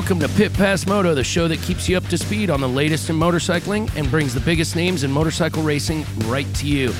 Welcome 0.00 0.20
to 0.20 0.28
Pit 0.30 0.54
Pass 0.54 0.86
Moto, 0.86 1.14
the 1.14 1.22
show 1.22 1.46
that 1.46 1.60
keeps 1.60 1.86
you 1.86 1.94
up 1.94 2.06
to 2.06 2.16
speed 2.16 2.48
on 2.48 2.62
the 2.62 2.68
latest 2.68 3.10
in 3.10 3.16
motorcycling 3.16 3.94
and 3.96 4.10
brings 4.10 4.32
the 4.32 4.40
biggest 4.40 4.74
names 4.74 5.04
in 5.04 5.12
motorcycle 5.12 5.62
racing 5.62 6.06
right 6.24 6.46
to 6.54 6.66
you. 6.66 6.94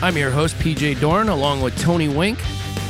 I'm 0.00 0.16
your 0.16 0.30
host, 0.30 0.56
PJ 0.56 0.98
Dorn, 0.98 1.28
along 1.28 1.60
with 1.60 1.78
Tony 1.78 2.08
Wink, 2.08 2.38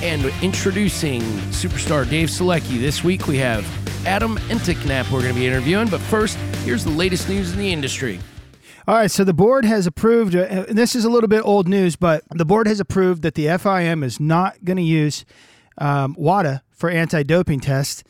and 0.05 0.25
introducing 0.41 1.21
superstar 1.51 2.09
Dave 2.09 2.29
Selecki. 2.29 2.79
This 2.79 3.03
week 3.03 3.27
we 3.27 3.39
have 3.39 3.67
Adam 4.07 4.39
Enticknap 4.49 5.11
we're 5.11 5.23
going 5.23 5.35
to 5.35 5.41
be 5.41 5.49
interviewing, 5.49 5.89
but 5.89 6.01
first, 6.01 6.37
here's 6.65 6.85
the 6.85 6.91
latest 6.91 7.29
news 7.29 7.53
in 7.53 7.59
the 7.59 7.73
industry. 7.73 8.21
All 8.87 8.95
right, 8.95 9.11
so 9.11 9.25
the 9.25 9.35
board 9.35 9.65
has 9.65 9.85
approved, 9.85 10.37
uh, 10.37 10.43
and 10.69 10.79
this 10.79 10.95
is 10.95 11.05
a 11.05 11.11
little 11.11 11.29
bit 11.29 11.43
old 11.45 11.67
news, 11.67 11.97
but 11.97 12.23
the 12.31 12.45
board 12.45 12.69
has 12.69 12.79
approved 12.79 13.23
that 13.23 13.35
the 13.35 13.47
FIM 13.47 14.05
is 14.05 14.21
not 14.21 14.65
going 14.65 14.77
to 14.77 14.83
use 14.85 15.25
um, 15.77 16.15
WADA 16.17 16.63
for 16.71 16.89
anti 16.89 17.25
doping 17.25 17.59
tests 17.59 18.05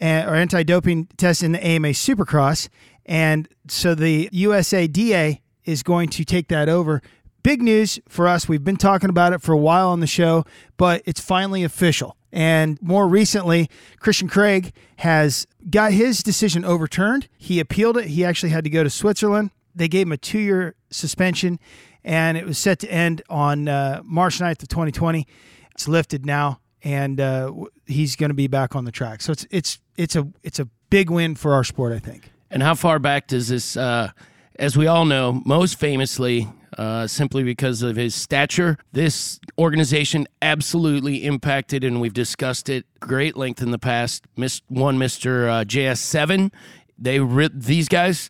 and, 0.00 0.28
or 0.28 0.34
anti 0.34 0.62
doping 0.62 1.06
tests 1.16 1.42
in 1.42 1.52
the 1.52 1.64
AMA 1.64 1.88
Supercross. 1.88 2.68
And 3.06 3.48
so 3.68 3.94
the 3.94 4.28
USADA 4.32 5.40
is 5.64 5.82
going 5.82 6.08
to 6.10 6.24
take 6.24 6.48
that 6.48 6.68
over. 6.68 7.02
Big 7.42 7.62
news 7.62 7.98
for 8.08 8.28
us. 8.28 8.48
We've 8.48 8.64
been 8.64 8.76
talking 8.76 9.08
about 9.08 9.32
it 9.32 9.40
for 9.40 9.52
a 9.52 9.58
while 9.58 9.88
on 9.88 10.00
the 10.00 10.06
show, 10.06 10.44
but 10.76 11.02
it's 11.06 11.20
finally 11.20 11.64
official. 11.64 12.16
And 12.32 12.80
more 12.82 13.08
recently, 13.08 13.68
Christian 13.98 14.28
Craig 14.28 14.72
has 14.96 15.46
got 15.68 15.92
his 15.92 16.22
decision 16.22 16.64
overturned. 16.64 17.28
He 17.38 17.58
appealed 17.58 17.96
it. 17.96 18.06
He 18.06 18.24
actually 18.24 18.50
had 18.50 18.64
to 18.64 18.70
go 18.70 18.84
to 18.84 18.90
Switzerland. 18.90 19.50
They 19.74 19.88
gave 19.88 20.06
him 20.06 20.12
a 20.12 20.16
two 20.16 20.38
year 20.38 20.74
suspension, 20.90 21.58
and 22.04 22.36
it 22.36 22.46
was 22.46 22.58
set 22.58 22.78
to 22.80 22.92
end 22.92 23.22
on 23.28 23.68
uh, 23.68 24.02
March 24.04 24.38
9th 24.38 24.62
of 24.62 24.68
2020. 24.68 25.26
It's 25.72 25.88
lifted 25.88 26.26
now, 26.26 26.60
and 26.82 27.20
uh, 27.20 27.52
he's 27.86 28.16
going 28.16 28.30
to 28.30 28.34
be 28.34 28.46
back 28.46 28.74
on 28.74 28.84
the 28.84 28.92
track. 28.92 29.22
So 29.22 29.32
it's 29.32 29.46
it's 29.50 29.78
it's 29.96 30.16
a 30.16 30.28
it's 30.42 30.58
a 30.58 30.68
big 30.90 31.10
win 31.10 31.34
for 31.34 31.54
our 31.54 31.64
sport, 31.64 31.92
I 31.92 31.98
think. 31.98 32.30
And 32.50 32.62
how 32.62 32.74
far 32.74 32.98
back 32.98 33.28
does 33.28 33.48
this, 33.48 33.76
uh, 33.76 34.10
as 34.56 34.76
we 34.76 34.86
all 34.86 35.04
know, 35.04 35.40
most 35.44 35.78
famously, 35.78 36.48
uh, 36.76 37.06
simply 37.06 37.44
because 37.44 37.82
of 37.82 37.94
his 37.94 38.14
stature, 38.14 38.76
this 38.92 39.38
organization 39.56 40.26
absolutely 40.42 41.24
impacted, 41.24 41.84
and 41.84 42.00
we've 42.00 42.14
discussed 42.14 42.68
it 42.68 42.86
great 42.98 43.36
length 43.36 43.62
in 43.62 43.70
the 43.70 43.78
past. 43.78 44.24
Miss 44.36 44.62
one, 44.68 44.98
Mister 44.98 45.48
uh, 45.48 45.64
JS7, 45.64 46.52
they 46.98 47.18
these 47.54 47.88
guys. 47.88 48.28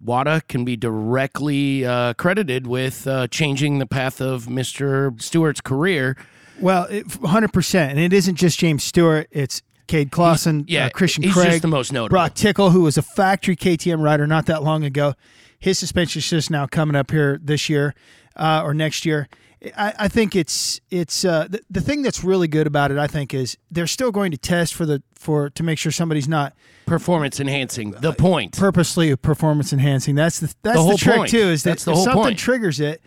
WADA 0.00 0.42
can 0.46 0.64
be 0.64 0.76
directly 0.76 1.84
uh, 1.84 2.14
credited 2.14 2.68
with 2.68 3.04
uh, 3.08 3.26
changing 3.26 3.80
the 3.80 3.86
path 3.86 4.20
of 4.20 4.46
Mr. 4.46 5.20
Stewart's 5.20 5.60
career. 5.60 6.16
Well, 6.60 6.88
hundred 7.24 7.52
percent, 7.52 7.92
and 7.92 8.00
it 8.00 8.12
isn't 8.12 8.36
just 8.36 8.58
James 8.58 8.84
Stewart; 8.84 9.28
it's 9.30 9.62
Cade 9.86 10.10
Clason, 10.10 10.64
yeah, 10.68 10.86
uh, 10.86 10.90
Christian 10.90 11.24
he's 11.24 11.32
Craig, 11.32 11.50
just 11.50 11.62
the 11.62 11.68
most 11.68 11.92
notable. 11.92 12.10
Broc 12.10 12.34
Tickle, 12.34 12.70
who 12.70 12.82
was 12.82 12.96
a 12.98 13.02
factory 13.02 13.56
KTM 13.56 14.02
rider 14.02 14.26
not 14.26 14.46
that 14.46 14.62
long 14.62 14.84
ago. 14.84 15.14
His 15.58 15.78
suspension 15.78 16.20
is 16.20 16.30
just 16.30 16.50
now 16.50 16.66
coming 16.66 16.94
up 16.94 17.10
here 17.10 17.40
this 17.42 17.68
year 17.68 17.94
uh, 18.36 18.62
or 18.64 18.74
next 18.74 19.04
year. 19.04 19.28
I, 19.76 19.92
I 20.00 20.08
think 20.08 20.36
it's 20.36 20.80
it's 20.90 21.24
uh, 21.24 21.48
the, 21.48 21.60
the 21.68 21.80
thing 21.80 22.02
that's 22.02 22.22
really 22.22 22.46
good 22.46 22.68
about 22.68 22.92
it. 22.92 22.98
I 22.98 23.08
think 23.08 23.34
is 23.34 23.58
they're 23.70 23.88
still 23.88 24.12
going 24.12 24.30
to 24.30 24.38
test 24.38 24.74
for 24.74 24.86
the 24.86 25.02
for 25.16 25.50
to 25.50 25.62
make 25.64 25.78
sure 25.78 25.90
somebody's 25.90 26.28
not 26.28 26.54
performance 26.86 27.40
enhancing. 27.40 27.90
The 27.90 28.12
point 28.12 28.56
purposely 28.56 29.16
performance 29.16 29.72
enhancing. 29.72 30.14
That's 30.14 30.38
the 30.38 30.54
that's 30.62 30.76
the, 30.76 30.82
whole 30.82 30.96
trick 30.96 31.16
point. 31.16 31.30
too. 31.30 31.38
Is 31.38 31.64
that 31.64 31.70
that's 31.70 31.84
the 31.84 31.90
if 31.90 31.96
whole 31.96 32.04
something 32.04 32.22
point. 32.22 32.38
triggers 32.38 32.78
it, 32.78 33.02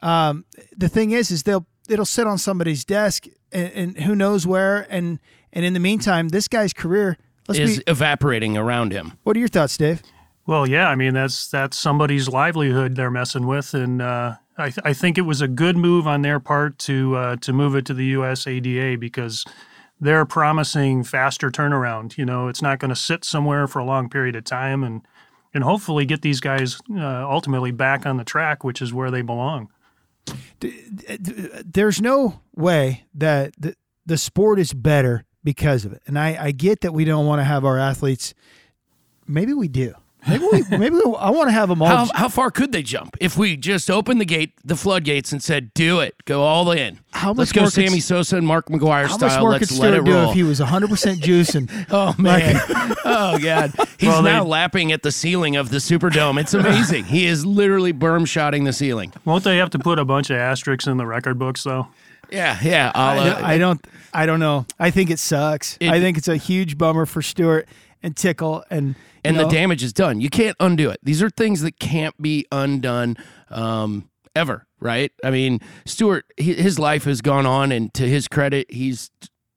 um, 0.00 0.44
the 0.76 0.88
thing 0.88 1.10
is 1.10 1.32
is 1.32 1.42
they'll 1.42 1.66
it'll 1.88 2.04
sit 2.04 2.26
on 2.26 2.38
somebody's 2.38 2.84
desk 2.84 3.26
and, 3.52 3.72
and 3.72 3.98
who 4.00 4.14
knows 4.14 4.46
where 4.46 4.86
and 4.90 5.18
and 5.52 5.64
in 5.64 5.72
the 5.72 5.80
meantime, 5.80 6.28
this 6.28 6.48
guy's 6.48 6.74
career 6.74 7.16
is 7.48 7.78
be, 7.78 7.84
evaporating 7.86 8.58
around 8.58 8.92
him. 8.92 9.14
What 9.22 9.36
are 9.36 9.40
your 9.40 9.48
thoughts, 9.48 9.76
Dave? 9.78 10.02
Well, 10.46 10.68
yeah, 10.68 10.88
I 10.88 10.94
mean 10.94 11.14
that's 11.14 11.48
that's 11.48 11.78
somebody's 11.78 12.28
livelihood 12.28 12.94
they're 12.94 13.10
messing 13.10 13.46
with, 13.46 13.74
and 13.74 14.02
uh, 14.02 14.36
I, 14.58 14.70
th- 14.70 14.84
I 14.84 14.92
think 14.92 15.18
it 15.18 15.22
was 15.22 15.40
a 15.40 15.48
good 15.48 15.76
move 15.76 16.06
on 16.06 16.22
their 16.22 16.38
part 16.38 16.78
to 16.80 17.16
uh, 17.16 17.36
to 17.36 17.52
move 17.52 17.74
it 17.74 17.84
to 17.86 17.94
the 17.94 18.14
USADA 18.14 19.00
because 19.00 19.44
they're 20.00 20.24
promising 20.24 21.02
faster 21.04 21.50
turnaround. 21.50 22.16
You 22.16 22.26
know, 22.26 22.48
it's 22.48 22.62
not 22.62 22.78
going 22.78 22.90
to 22.90 22.96
sit 22.96 23.24
somewhere 23.24 23.66
for 23.66 23.78
a 23.78 23.84
long 23.84 24.08
period 24.08 24.36
of 24.36 24.44
time, 24.44 24.84
and 24.84 25.02
and 25.52 25.64
hopefully 25.64 26.04
get 26.04 26.22
these 26.22 26.40
guys 26.40 26.78
uh, 26.94 27.26
ultimately 27.28 27.72
back 27.72 28.06
on 28.06 28.18
the 28.18 28.24
track, 28.24 28.62
which 28.62 28.82
is 28.82 28.92
where 28.92 29.10
they 29.10 29.22
belong. 29.22 29.70
There's 30.60 32.00
no 32.00 32.40
way 32.54 33.04
that 33.14 33.54
the, 33.58 33.76
the 34.04 34.18
sport 34.18 34.58
is 34.58 34.72
better 34.72 35.24
because 35.44 35.84
of 35.84 35.92
it. 35.92 36.02
And 36.06 36.18
I, 36.18 36.36
I 36.46 36.50
get 36.50 36.80
that 36.80 36.92
we 36.92 37.04
don't 37.04 37.26
want 37.26 37.40
to 37.40 37.44
have 37.44 37.64
our 37.64 37.78
athletes. 37.78 38.34
Maybe 39.26 39.52
we 39.52 39.68
do. 39.68 39.94
Maybe 40.28 40.44
we, 40.50 40.62
maybe 40.76 40.96
we, 40.96 41.14
I 41.18 41.30
want 41.30 41.48
to 41.48 41.52
have 41.52 41.68
them 41.68 41.80
all. 41.82 41.88
How, 41.88 42.06
how, 42.14 42.28
far 42.28 42.50
could 42.50 42.72
they 42.72 42.82
jump 42.82 43.16
if 43.20 43.36
we 43.36 43.56
just 43.56 43.90
opened 43.90 44.20
the 44.20 44.24
gate, 44.24 44.52
the 44.64 44.74
floodgates, 44.76 45.32
and 45.32 45.42
said, 45.42 45.72
"Do 45.74 46.00
it, 46.00 46.14
go 46.24 46.42
all 46.42 46.70
in"? 46.72 46.98
How 47.12 47.28
much 47.28 47.38
Let's 47.38 47.52
go, 47.52 47.66
Sammy 47.66 48.00
Sosa 48.00 48.36
and 48.36 48.46
Mark 48.46 48.66
McGwire 48.68 49.06
how 49.06 49.16
style. 49.16 49.28
Much 49.28 49.40
more 49.40 49.50
Let's 49.52 49.68
could 49.70 49.78
let 49.78 49.94
it 49.94 50.04
do 50.04 50.12
roll. 50.12 50.30
if 50.30 50.34
he 50.34 50.42
was 50.42 50.60
100 50.60 50.90
percent 50.90 51.20
juicing. 51.20 51.70
oh 51.90 52.14
man, 52.18 52.56
oh 53.04 53.38
god, 53.38 53.72
he's 53.98 54.08
Well, 54.08 54.22
now 54.22 54.42
they- 54.42 54.50
lapping 54.50 54.92
at 54.92 55.02
the 55.02 55.12
ceiling 55.12 55.56
of 55.56 55.70
the 55.70 55.78
Superdome. 55.78 56.40
It's 56.40 56.54
amazing. 56.54 57.04
he 57.04 57.26
is 57.26 57.46
literally 57.46 57.92
berm 57.92 58.26
shotting 58.26 58.64
the 58.64 58.72
ceiling. 58.72 59.12
Won't 59.24 59.44
they 59.44 59.58
have 59.58 59.70
to 59.70 59.78
put 59.78 59.98
a 59.98 60.04
bunch 60.04 60.30
of 60.30 60.36
asterisks 60.36 60.86
in 60.86 60.96
the 60.96 61.06
record 61.06 61.38
books 61.38 61.62
though? 61.62 61.88
Yeah, 62.30 62.58
yeah. 62.60 62.90
I'll, 62.94 63.20
I, 63.20 63.22
uh, 63.22 63.24
don't- 63.34 63.44
I 63.44 63.58
don't. 63.58 63.86
I 64.12 64.26
don't 64.26 64.40
know. 64.40 64.66
I 64.80 64.90
think 64.90 65.10
it 65.10 65.18
sucks. 65.20 65.76
It- 65.80 65.90
I 65.90 66.00
think 66.00 66.18
it's 66.18 66.26
a 66.28 66.36
huge 66.36 66.76
bummer 66.76 67.06
for 67.06 67.22
Stewart 67.22 67.68
and 68.02 68.16
Tickle 68.16 68.64
and 68.70 68.88
you 68.88 68.94
and 69.26 69.36
know, 69.36 69.44
the 69.44 69.50
damage 69.50 69.82
is 69.82 69.92
done. 69.92 70.20
You 70.20 70.30
can't 70.30 70.56
undo 70.60 70.90
it. 70.90 71.00
These 71.02 71.22
are 71.22 71.30
things 71.30 71.62
that 71.62 71.78
can't 71.78 72.20
be 72.20 72.46
undone 72.52 73.16
um, 73.50 74.08
ever, 74.34 74.66
right? 74.80 75.12
I 75.24 75.30
mean, 75.30 75.60
Stewart, 75.84 76.24
his 76.36 76.78
life 76.78 77.04
has 77.04 77.20
gone 77.20 77.46
on, 77.46 77.72
and 77.72 77.92
to 77.94 78.08
his 78.08 78.28
credit, 78.28 78.70
he's 78.70 79.10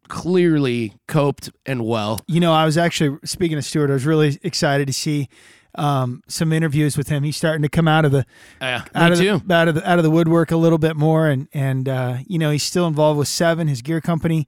clearly 0.08 0.94
coped 1.08 1.50
and 1.66 1.86
well. 1.86 2.20
You 2.28 2.40
know, 2.40 2.54
I 2.54 2.66
was 2.66 2.78
actually 2.78 3.18
speaking 3.24 3.58
to 3.58 3.62
Stewart. 3.62 3.90
I 3.90 3.94
was 3.94 4.06
really 4.06 4.40
excited 4.44 4.88
to 4.88 4.94
see 4.94 5.30
um, 5.76 6.24
some 6.28 6.52
interviews 6.52 6.98
with 6.98 7.10
him. 7.10 7.24
He's 7.24 7.38
starting 7.38 7.62
to 7.62 7.70
come 7.70 7.88
out 7.88 8.06
of 8.06 8.12
the 8.12 8.26
Yeah, 8.62 8.86
out 8.96 9.12
of 9.12 9.18
the, 9.20 9.30
out 9.54 9.68
of 9.68 9.76
the 9.76 9.90
out 9.90 10.00
of 10.00 10.04
the 10.04 10.12
woodwork 10.12 10.52
a 10.52 10.58
little 10.58 10.80
bit 10.80 10.96
more, 10.96 11.28
and 11.28 11.48
and 11.54 11.88
uh, 11.88 12.18
you 12.28 12.40
know 12.40 12.52
he's 12.52 12.64
still 12.64 12.88
involved 12.88 13.18
with 13.20 13.28
Seven, 13.28 13.68
his 13.68 13.82
gear 13.82 14.02
company, 14.02 14.48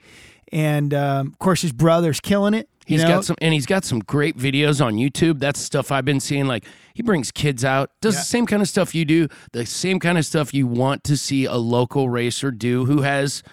and 0.51 0.93
um, 0.93 1.27
of 1.27 1.39
course 1.39 1.61
his 1.61 1.71
brother's 1.71 2.19
killing 2.19 2.53
it. 2.53 2.67
He's 2.91 3.03
know? 3.03 3.07
got 3.07 3.25
some, 3.25 3.35
and 3.41 3.53
he's 3.53 3.65
got 3.65 3.83
some 3.83 3.99
great 3.99 4.37
videos 4.37 4.83
on 4.83 4.95
YouTube. 4.95 5.39
That's 5.39 5.59
stuff 5.59 5.91
I've 5.91 6.05
been 6.05 6.19
seeing. 6.19 6.45
Like 6.47 6.65
he 6.93 7.01
brings 7.01 7.31
kids 7.31 7.65
out, 7.65 7.89
does 8.01 8.15
Yeah. 8.15 8.19
the 8.21 8.25
same 8.25 8.45
kind 8.45 8.61
of 8.61 8.67
stuff 8.69 8.93
you 8.93 9.05
do, 9.05 9.27
the 9.53 9.65
same 9.65 9.99
kind 9.99 10.17
of 10.17 10.25
stuff 10.25 10.53
you 10.53 10.67
want 10.67 11.03
to 11.05 11.17
see 11.17 11.45
a 11.45 11.55
local 11.55 12.09
racer 12.09 12.51
do, 12.51 12.85
who 12.85 13.01
has 13.01 13.43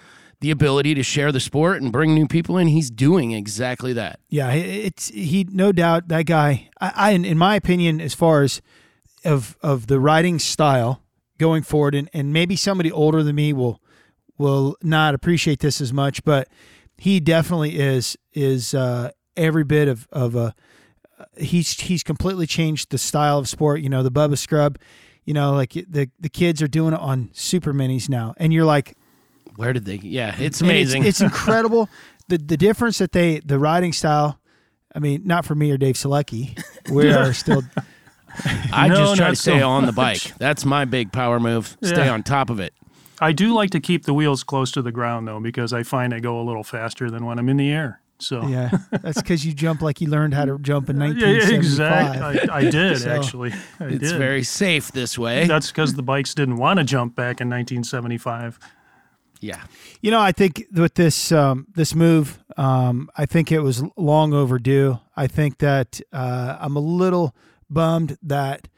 the 0.41 0.51
ability 0.51 0.95
to 0.95 1.03
share 1.03 1.33
the 1.33 1.41
sport 1.41 1.83
and 1.83 1.91
bring 1.91 2.15
new 2.15 2.27
people 2.27 2.57
in. 2.59 2.69
He's 2.69 2.91
doing 2.91 3.33
exactly 3.33 3.93
that. 3.95 4.21
Yeah, 4.29 4.53
it's 4.53 5.09
he. 5.09 5.47
No 5.51 5.73
doubt 5.73 6.09
that 6.09 6.27
guy. 6.27 6.69
I, 6.81 6.93
I 6.95 7.11
in 7.11 7.37
my 7.39 7.57
opinion, 7.57 8.01
as 8.01 8.15
far 8.15 8.43
as 8.43 8.63
of 9.25 9.57
of 9.63 9.89
the 9.89 9.99
writing 9.99 10.39
style 10.39 11.03
going 11.39 11.63
forward, 11.63 11.95
and, 11.95 12.09
and 12.13 12.33
maybe 12.33 12.55
somebody 12.57 12.91
older 12.93 13.23
than 13.23 13.35
me 13.37 13.53
will 13.53 13.81
will 14.37 14.77
not 14.83 15.15
appreciate 15.15 15.59
this 15.59 15.81
as 15.81 15.93
much, 15.93 16.23
but 16.25 16.49
he 16.97 17.19
definitely 17.19 17.79
is 17.79 18.17
is 18.33 18.75
uh, 18.75 19.11
every 19.39 19.65
bit 19.65 19.89
of 19.89 20.07
of 20.13 20.35
a. 20.35 20.55
He's 21.37 21.81
he's 21.81 22.03
completely 22.03 22.47
changed 22.47 22.91
the 22.91 22.99
style 22.99 23.39
of 23.39 23.49
sport. 23.49 23.81
You 23.81 23.89
know, 23.89 24.03
the 24.03 24.11
Bubba 24.11 24.37
Scrub. 24.39 24.79
You 25.25 25.35
know, 25.35 25.53
like 25.53 25.73
the 25.73 26.11
the 26.21 26.29
kids 26.29 26.63
are 26.63 26.69
doing 26.69 26.95
it 26.95 27.01
on 27.01 27.31
super 27.33 27.73
minis 27.73 28.09
now, 28.09 28.35
and 28.39 28.53
you're 28.53 28.65
like, 28.65 28.97
Where 29.57 29.73
did 29.73 29.85
they? 29.85 29.97
Yeah, 29.97 30.35
it's 30.39 30.61
amazing. 30.61 31.03
It's, 31.05 31.21
it's 31.21 31.21
incredible 31.33 31.89
the 32.29 32.39
the 32.39 32.57
difference 32.57 32.99
that 32.99 33.13
they 33.13 33.41
the 33.41 33.59
riding 33.59 33.93
style. 33.93 34.39
I 34.95 35.01
mean, 35.01 35.23
not 35.25 35.45
for 35.45 35.55
me 35.55 35.71
or 35.71 35.77
Dave 35.77 35.97
Selecki. 35.97 36.59
We 36.91 37.13
are 37.13 37.33
still. 37.35 37.63
I 38.73 38.89
No, 38.89 38.95
just 38.95 39.17
try 39.17 39.25
to 39.27 39.31
not 39.31 39.37
stay 39.37 39.61
so 39.61 39.69
on 39.69 39.87
the 39.87 39.93
bike. 39.93 40.23
That's 40.39 40.65
my 40.65 40.85
big 40.85 41.13
power 41.13 41.41
move. 41.41 41.77
Stay 41.83 42.09
on 42.09 42.23
top 42.23 42.51
of 42.51 42.61
it. 42.61 42.73
I 43.21 43.33
do 43.33 43.53
like 43.53 43.71
to 43.71 43.81
keep 43.81 44.05
the 44.05 44.15
wheels 44.15 44.45
close 44.45 44.71
to 44.73 44.83
the 44.83 44.93
ground 44.93 45.27
though, 45.27 45.41
because 45.41 45.73
I 45.73 45.83
find 45.83 46.15
I 46.15 46.21
go 46.21 46.41
a 46.41 46.45
little 46.45 46.63
faster 46.65 47.11
than 47.11 47.27
when 47.27 47.39
I'm 47.39 47.49
in 47.49 47.57
the 47.57 47.71
air. 47.71 48.01
So 48.21 48.47
Yeah, 48.49 48.71
that's 48.91 49.21
because 49.23 49.47
you 49.47 49.53
jump 49.53 49.81
like 49.81 50.01
you 50.01 50.09
learned 50.09 50.35
how 50.35 50.45
to 50.45 50.59
jump 50.59 50.91
in 50.91 50.97
Yeah, 51.01 51.09
1975. 51.09 51.55
exactly. 52.17 52.51
I, 52.51 52.57
I 52.57 52.71
did 52.71 52.99
So- 53.03 53.11
actually. 53.11 53.53
I 53.81 53.85
It's 53.85 54.11
did. 54.11 54.19
very 54.19 54.43
safe 54.43 54.91
this 54.93 55.17
way. 55.19 55.47
That's 55.47 55.69
because 55.69 55.95
the 55.95 56.03
bikes 56.03 56.35
didn't 56.35 56.57
want 56.57 56.79
to 56.79 56.85
jump 56.85 57.15
back 57.15 57.41
in 57.41 57.49
1975. 57.49 58.59
yeah. 59.41 59.63
You 60.01 60.11
know, 60.11 60.21
I 60.21 60.33
think 60.33 60.65
with 60.75 60.95
this 60.95 61.33
um, 61.33 61.67
this 61.75 61.95
move, 61.95 62.39
um, 62.57 63.09
I 63.17 63.27
think 63.27 63.51
it 63.53 63.61
was 63.61 63.83
long 63.97 64.33
overdue. 64.33 64.99
I 65.17 65.27
think 65.27 65.59
that 65.59 66.01
uh, 66.13 66.57
I'm 66.61 66.77
a 66.77 66.81
little 66.81 67.35
bummed 67.71 68.17
that 68.23 68.69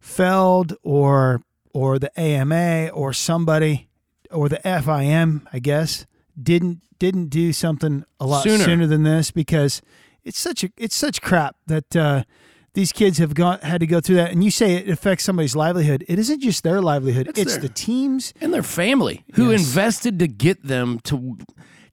Feld 0.00 0.74
or 0.82 1.42
or 1.74 1.98
the 1.98 2.10
AMA 2.20 2.88
or 2.92 3.12
somebody 3.12 3.88
or 4.30 4.48
the 4.48 4.58
FIM, 4.64 5.46
I 5.52 5.58
guess, 5.58 6.06
didn't 6.40 6.80
didn't 6.98 7.26
do 7.28 7.52
something 7.52 8.04
a 8.20 8.26
lot 8.26 8.42
Sooner. 8.44 8.64
sooner, 8.64 8.86
than 8.86 9.02
this 9.02 9.30
because 9.30 9.82
it's 10.24 10.38
such 10.38 10.62
a 10.64 10.70
it's 10.76 10.94
such 10.94 11.20
crap 11.20 11.56
that 11.66 11.96
uh, 11.96 12.22
these 12.74 12.92
kids 12.92 13.18
have 13.18 13.34
gone 13.34 13.58
had 13.60 13.80
to 13.80 13.86
go 13.86 14.00
through 14.00 14.16
that. 14.16 14.30
And 14.30 14.42
you 14.44 14.50
say 14.50 14.74
it 14.76 14.88
affects 14.88 15.24
somebody's 15.24 15.56
livelihood. 15.56 16.04
It 16.08 16.18
isn't 16.18 16.40
just 16.40 16.62
their 16.62 16.80
livelihood; 16.80 17.28
it's, 17.28 17.38
It's 17.38 17.52
their- 17.54 17.62
the 17.62 17.68
teams. 17.68 18.32
and 18.40 18.52
their 18.54 18.62
family 18.62 19.24
who 19.34 19.50
Yes. 19.50 19.60
invested 19.66 20.18
to 20.20 20.28
get 20.28 20.64
them 20.66 21.00
to 21.04 21.38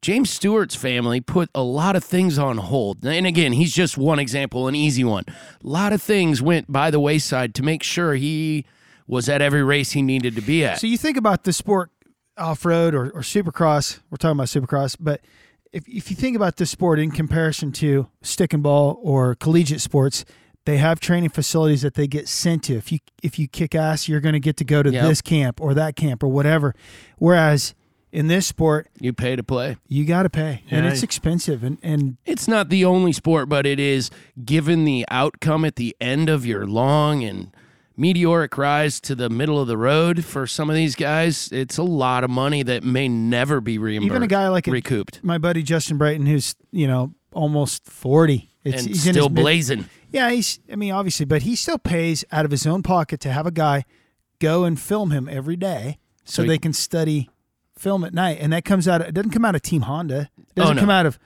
James 0.01 0.29
Stewart's 0.29 0.75
family 0.75 1.19
put 1.19 1.49
a 1.53 1.61
lot 1.63 1.95
of 1.97 2.03
things 2.05 2.37
on 2.39 2.57
hold. 2.57 3.03
And 3.05 3.27
again, 3.27 3.51
he's 3.51 3.73
just 3.73 3.97
one 3.97 4.17
example, 4.19 4.67
an 4.69 4.75
easy 4.75 5.03
one. 5.03 5.25
A 5.27 5.33
lot 5.67 5.91
of 5.91 6.01
things 6.01 6.41
went 6.41 6.71
by 6.71 6.89
the 6.89 7.01
wayside 7.01 7.53
to 7.55 7.63
make 7.63 7.83
sure 7.83 8.13
he 8.13 8.65
was 9.07 9.27
at 9.27 9.41
every 9.41 9.63
race 9.63 9.91
he 9.91 10.01
needed 10.01 10.35
to 10.35 10.41
be 10.41 10.63
at. 10.63 10.79
So 10.79 10.87
you 10.87 10.97
think 10.97 11.17
about 11.17 11.43
the 11.43 11.51
sport 11.51 11.91
off 12.39 12.65
road 12.65 12.95
or, 12.95 13.05
or 13.11 13.21
supercross. 13.21 13.99
We're 14.09 14.17
talking 14.17 14.37
about 14.37 14.47
supercross, 14.47 14.95
but 14.99 15.21
if 15.71 15.87
if 15.87 16.09
you 16.09 16.15
think 16.15 16.35
about 16.35 16.55
this 16.57 16.71
sport 16.71 16.99
in 16.99 17.11
comparison 17.11 17.71
to 17.73 18.07
stick 18.21 18.53
and 18.53 18.63
ball 18.63 18.99
or 19.03 19.35
collegiate 19.35 19.81
sports, 19.81 20.25
they 20.65 20.77
have 20.77 20.99
training 20.99 21.29
facilities 21.29 21.81
that 21.83 21.93
they 21.93 22.07
get 22.07 22.27
sent 22.27 22.63
to. 22.63 22.75
If 22.75 22.91
you 22.91 22.99
if 23.21 23.37
you 23.37 23.47
kick 23.47 23.75
ass, 23.75 24.07
you're 24.07 24.19
going 24.19 24.33
to 24.33 24.39
get 24.39 24.57
to 24.57 24.63
go 24.65 24.81
to 24.83 24.91
Yep. 24.91 25.03
this 25.07 25.21
camp 25.21 25.61
or 25.61 25.73
that 25.75 25.95
camp 25.95 26.23
or 26.23 26.27
whatever. 26.27 26.73
Whereas 27.17 27.75
in 28.11 28.25
this 28.27 28.47
sport, 28.47 28.87
you 28.99 29.13
pay 29.13 29.35
to 29.35 29.43
play. 29.43 29.77
you 29.87 30.03
got 30.05 30.23
to 30.23 30.29
pay, 30.31 30.63
and 30.71 30.87
it's 30.87 31.03
expensive. 31.03 31.63
And 31.63 31.77
and 31.83 32.17
It's 32.25 32.47
not 32.47 32.69
the 32.69 32.83
only 32.83 33.13
sport, 33.13 33.47
but 33.49 33.67
it 33.67 33.79
is 33.79 34.09
given 34.43 34.83
the 34.85 35.05
outcome 35.11 35.63
at 35.65 35.75
the 35.75 35.95
end 36.01 36.27
of 36.29 36.43
your 36.45 36.65
long 36.65 37.23
and 37.23 37.51
meteoric 37.99 38.57
rise 38.57 38.99
to 39.01 39.13
the 39.13 39.29
middle 39.29 39.59
of 39.59 39.67
the 39.67 39.77
road 39.77 40.23
for 40.25 40.47
some 40.47 40.69
of 40.69 40.75
these 40.75 40.95
guys. 40.95 41.49
It's 41.51 41.77
a 41.77 41.83
lot 41.83 42.23
of 42.23 42.29
money 42.29 42.63
that 42.63 42.83
may 42.83 43.07
never 43.07 43.59
be 43.61 43.77
reimbursed. 43.77 44.09
even 44.11 44.23
a 44.23 44.27
guy 44.27 44.47
like 44.47 44.67
a, 44.67 44.71
recouped 44.71 45.23
my 45.23 45.37
buddy 45.37 45.61
Justin 45.61 45.97
Brayton, 45.97 46.25
who's 46.25 46.55
you 46.71 46.87
know 46.87 47.13
almost 47.33 47.85
forty, 47.85 48.49
it's, 48.63 48.79
and 48.81 48.87
he's 48.87 49.01
still 49.03 49.29
mid- 49.29 49.43
blazing. 49.43 49.85
Yeah, 50.11 50.31
he's. 50.31 50.59
I 50.71 50.75
mean, 50.75 50.91
obviously, 50.91 51.25
but 51.25 51.43
he 51.43 51.55
still 51.55 51.77
pays 51.77 52.25
out 52.31 52.45
of 52.45 52.51
his 52.51 52.65
own 52.65 52.81
pocket 52.81 53.19
to 53.21 53.31
have 53.31 53.45
a 53.45 53.51
guy 53.51 53.83
go 54.39 54.63
and 54.63 54.79
film 54.79 55.11
him 55.11 55.27
every 55.29 55.55
day, 55.57 55.99
so, 56.23 56.37
So 56.37 56.43
he- 56.43 56.49
they 56.49 56.57
can 56.57 56.73
study 56.73 57.29
film 57.77 58.03
at 58.03 58.13
night, 58.13 58.39
and 58.41 58.51
that 58.53 58.65
comes 58.65 58.87
out. 58.87 59.01
It 59.01 59.13
doesn't 59.13 59.31
come 59.31 59.45
out 59.45 59.53
of 59.55 59.61
Team 59.61 59.81
Honda. 59.83 60.29
It 60.37 60.45
Oh, 60.57 60.61
doesn't 60.61 60.75
no. 60.77 60.81
come 60.81 60.89
out 60.89 61.05
of, 61.05 61.19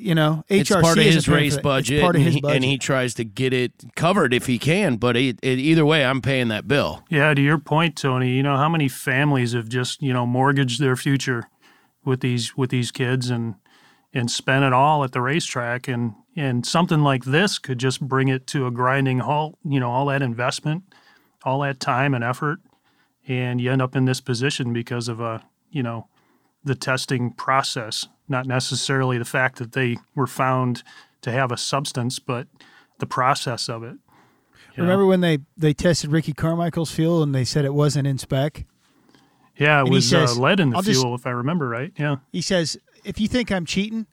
you 0.00 0.14
know, 0.14 0.44
HRC. 0.48 0.60
it's 0.60 0.70
part 0.70 0.98
of 0.98 0.98
isn't 0.98 1.12
his 1.14 1.28
race 1.28 1.56
budget, 1.58 1.98
It's 1.98 2.02
part 2.02 2.16
of 2.16 2.20
and, 2.20 2.26
his 2.26 2.34
he, 2.36 2.40
budget. 2.40 2.56
and 2.56 2.64
he 2.64 2.78
tries 2.78 3.14
to 3.14 3.24
get 3.24 3.52
it 3.52 3.72
covered 3.96 4.32
if 4.32 4.46
he 4.46 4.58
can. 4.58 4.96
But 4.96 5.16
it, 5.16 5.38
it, 5.42 5.58
either 5.58 5.84
way, 5.84 6.04
I'm 6.04 6.20
paying 6.22 6.48
that 6.48 6.66
bill. 6.68 7.02
Yeah, 7.10 7.32
to 7.34 7.40
your 7.40 7.58
point, 7.58 7.96
Tony, 7.96 8.30
you 8.30 8.42
know 8.42 8.56
how 8.56 8.68
many 8.68 8.88
families 8.88 9.52
have 9.52 9.68
just 9.68 10.02
you 10.02 10.12
know 10.12 10.26
mortgaged 10.26 10.80
their 10.80 10.96
future 10.96 11.48
with 12.04 12.20
these 12.20 12.56
with 12.56 12.70
these 12.70 12.90
kids 12.90 13.30
and 13.30 13.56
and 14.14 14.30
spent 14.30 14.64
it 14.64 14.72
all 14.72 15.04
at 15.04 15.12
the 15.12 15.20
racetrack, 15.20 15.86
and 15.88 16.14
and 16.36 16.64
something 16.64 17.02
like 17.02 17.24
this 17.24 17.58
could 17.58 17.78
just 17.78 18.00
bring 18.00 18.28
it 18.28 18.46
to 18.48 18.66
a 18.66 18.70
grinding 18.70 19.18
halt. 19.20 19.58
You 19.64 19.80
know, 19.80 19.90
all 19.90 20.06
that 20.06 20.22
investment, 20.22 20.84
all 21.44 21.60
that 21.60 21.80
time 21.80 22.14
and 22.14 22.24
effort, 22.24 22.60
and 23.26 23.60
you 23.60 23.70
end 23.70 23.82
up 23.82 23.94
in 23.94 24.06
this 24.06 24.20
position 24.20 24.72
because 24.72 25.08
of 25.08 25.20
a 25.20 25.42
you 25.70 25.82
know 25.82 26.08
the 26.64 26.74
testing 26.74 27.30
process, 27.32 28.08
not 28.28 28.46
necessarily 28.46 29.18
the 29.18 29.24
fact 29.24 29.58
that 29.58 29.72
they 29.72 29.96
were 30.14 30.26
found 30.26 30.82
to 31.22 31.32
have 31.32 31.50
a 31.52 31.56
substance, 31.56 32.18
but 32.18 32.46
the 32.98 33.06
process 33.06 33.68
of 33.68 33.82
it. 33.82 33.96
you 34.76 34.78
know? 34.78 34.82
Remember 34.84 35.06
when 35.06 35.20
they 35.20 35.38
they 35.56 35.72
tested 35.74 36.10
Ricky 36.12 36.32
Carmichael's 36.32 36.90
fuel 36.90 37.22
and 37.22 37.34
they 37.34 37.44
said 37.44 37.64
it 37.64 37.74
wasn't 37.74 38.06
in 38.06 38.18
spec? 38.18 38.64
Yeah, 39.56 39.78
it 39.78 39.80
And 39.80 39.88
he 39.88 39.94
was 39.94 40.08
says, 40.08 40.36
uh, 40.36 40.40
lead 40.40 40.60
in 40.60 40.70
the 40.70 40.76
"I'll 40.76 40.82
just- 40.82 41.00
fuel, 41.00 41.14
if 41.14 41.26
I 41.26 41.30
remember 41.30 41.68
right. 41.68 41.92
Yeah. 41.96 42.16
He 42.30 42.40
says, 42.42 42.76
"If 43.04 43.18
you 43.20 43.26
think 43.26 43.50
I'm 43.50 43.64
cheating, 43.66 44.06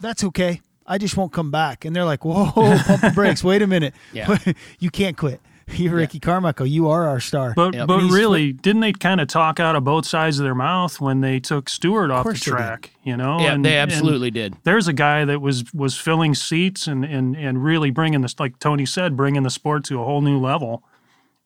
that's 0.00 0.24
okay. 0.24 0.62
I 0.86 0.96
just 0.98 1.16
won't 1.16 1.32
come 1.32 1.50
back." 1.50 1.84
And 1.84 1.94
they're 1.94 2.04
like, 2.06 2.24
"Whoa, 2.24 2.50
pump 2.86 3.00
the 3.02 3.12
brakes. 3.14 3.44
Wait 3.44 3.60
a 3.62 3.66
minute. 3.66 3.92
Yeah. 4.14 4.38
you 4.78 4.90
can't 4.90 5.16
quit. 5.16 5.40
You're 5.74 5.96
Ricky 5.96 6.20
Carmichael. 6.20 6.66
You 6.66 6.88
are 6.88 7.06
our 7.06 7.20
star." 7.20 7.52
But 7.54 7.74
Yep. 7.74 7.86
but 7.88 8.02
really, 8.10 8.52
didn't 8.52 8.80
they 8.80 8.92
kind 8.92 9.20
of 9.20 9.28
talk 9.28 9.60
out 9.60 9.76
of 9.76 9.84
both 9.84 10.06
sides 10.06 10.38
of 10.38 10.44
their 10.44 10.54
mouth 10.54 11.00
when 11.00 11.20
they 11.20 11.40
took 11.40 11.68
Stewart 11.68 12.10
off 12.10 12.24
the 12.24 12.30
course 12.30 12.44
they 12.44 12.50
did. 12.50 12.56
track? 12.56 12.90
You 13.02 13.16
know, 13.16 13.40
yeah, 13.40 13.52
and, 13.54 13.64
they 13.64 13.78
and 13.78 13.90
absolutely 13.90 14.30
did. 14.30 14.54
there's 14.64 14.88
a 14.88 14.92
guy 14.92 15.24
that 15.24 15.40
was 15.40 15.72
was 15.72 15.96
filling 15.96 16.34
seats 16.34 16.86
and 16.86 17.04
and 17.04 17.36
and 17.36 17.62
really 17.64 17.90
bringing 17.90 18.20
this, 18.20 18.38
like 18.38 18.58
Tony 18.58 18.86
said, 18.86 19.16
bringing 19.16 19.42
the 19.42 19.50
sport 19.50 19.84
to 19.84 20.00
a 20.00 20.04
whole 20.04 20.20
new 20.20 20.38
level. 20.38 20.82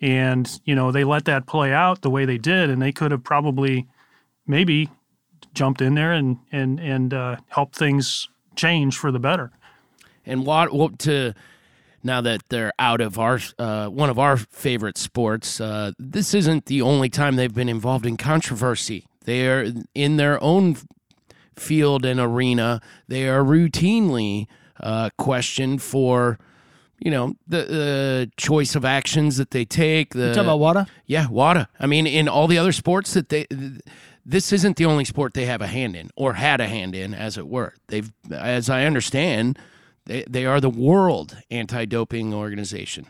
And 0.00 0.48
you 0.64 0.74
know, 0.74 0.92
they 0.92 1.04
let 1.04 1.24
that 1.24 1.46
play 1.46 1.72
out 1.72 2.02
the 2.02 2.10
way 2.10 2.24
they 2.24 2.38
did, 2.38 2.68
and 2.68 2.82
they 2.82 2.92
could 2.92 3.10
have 3.12 3.24
probably 3.24 3.86
maybe 4.46 4.90
jumped 5.54 5.80
in 5.80 5.94
there 5.94 6.12
and 6.12 6.38
and 6.52 6.78
and 6.78 7.14
uh, 7.14 7.36
helped 7.48 7.76
things 7.76 8.28
change 8.56 8.96
for 8.98 9.10
the 9.10 9.18
better. 9.18 9.50
And 10.26 10.44
what, 10.44 10.72
what 10.72 10.98
to 11.00 11.34
now 12.06 12.20
that 12.22 12.42
they're 12.48 12.72
out 12.78 13.00
of 13.00 13.18
our 13.18 13.40
uh, 13.58 13.88
one 13.88 14.08
of 14.08 14.18
our 14.18 14.36
favorite 14.36 14.96
sports, 14.96 15.60
uh, 15.60 15.92
this 15.98 16.32
isn't 16.32 16.66
the 16.66 16.80
only 16.80 17.08
time 17.08 17.36
they've 17.36 17.54
been 17.54 17.68
involved 17.68 18.06
in 18.06 18.16
controversy. 18.16 19.06
They 19.24 19.48
are 19.48 19.72
in 19.94 20.16
their 20.16 20.42
own 20.42 20.76
field 21.56 22.04
and 22.04 22.20
arena. 22.20 22.80
They 23.08 23.28
are 23.28 23.42
routinely 23.42 24.46
uh, 24.80 25.10
questioned 25.18 25.82
for, 25.82 26.38
you 27.00 27.10
know, 27.10 27.34
the, 27.48 27.64
the 27.64 28.30
choice 28.36 28.76
of 28.76 28.84
actions 28.84 29.36
that 29.38 29.50
they 29.50 29.64
take. 29.64 30.14
The 30.14 30.28
You 30.28 30.34
talking 30.34 30.42
about 30.44 30.60
WADA? 30.60 30.86
yeah, 31.06 31.26
WADA. 31.28 31.68
I 31.80 31.86
mean, 31.86 32.06
in 32.06 32.28
all 32.28 32.46
the 32.46 32.58
other 32.58 32.72
sports 32.72 33.14
that 33.14 33.30
they, 33.30 33.46
this 34.24 34.52
isn't 34.52 34.76
the 34.76 34.84
only 34.84 35.04
sport 35.04 35.34
they 35.34 35.46
have 35.46 35.60
a 35.62 35.66
hand 35.66 35.96
in 35.96 36.10
or 36.14 36.34
had 36.34 36.60
a 36.60 36.68
hand 36.68 36.94
in, 36.94 37.14
as 37.14 37.36
it 37.36 37.48
were. 37.48 37.74
They've, 37.88 38.12
as 38.30 38.70
I 38.70 38.84
understand, 38.84 39.58
they, 40.06 40.24
they 40.28 40.46
are 40.46 40.60
the 40.60 40.70
world 40.70 41.36
anti-doping 41.50 42.32
organization. 42.32 43.06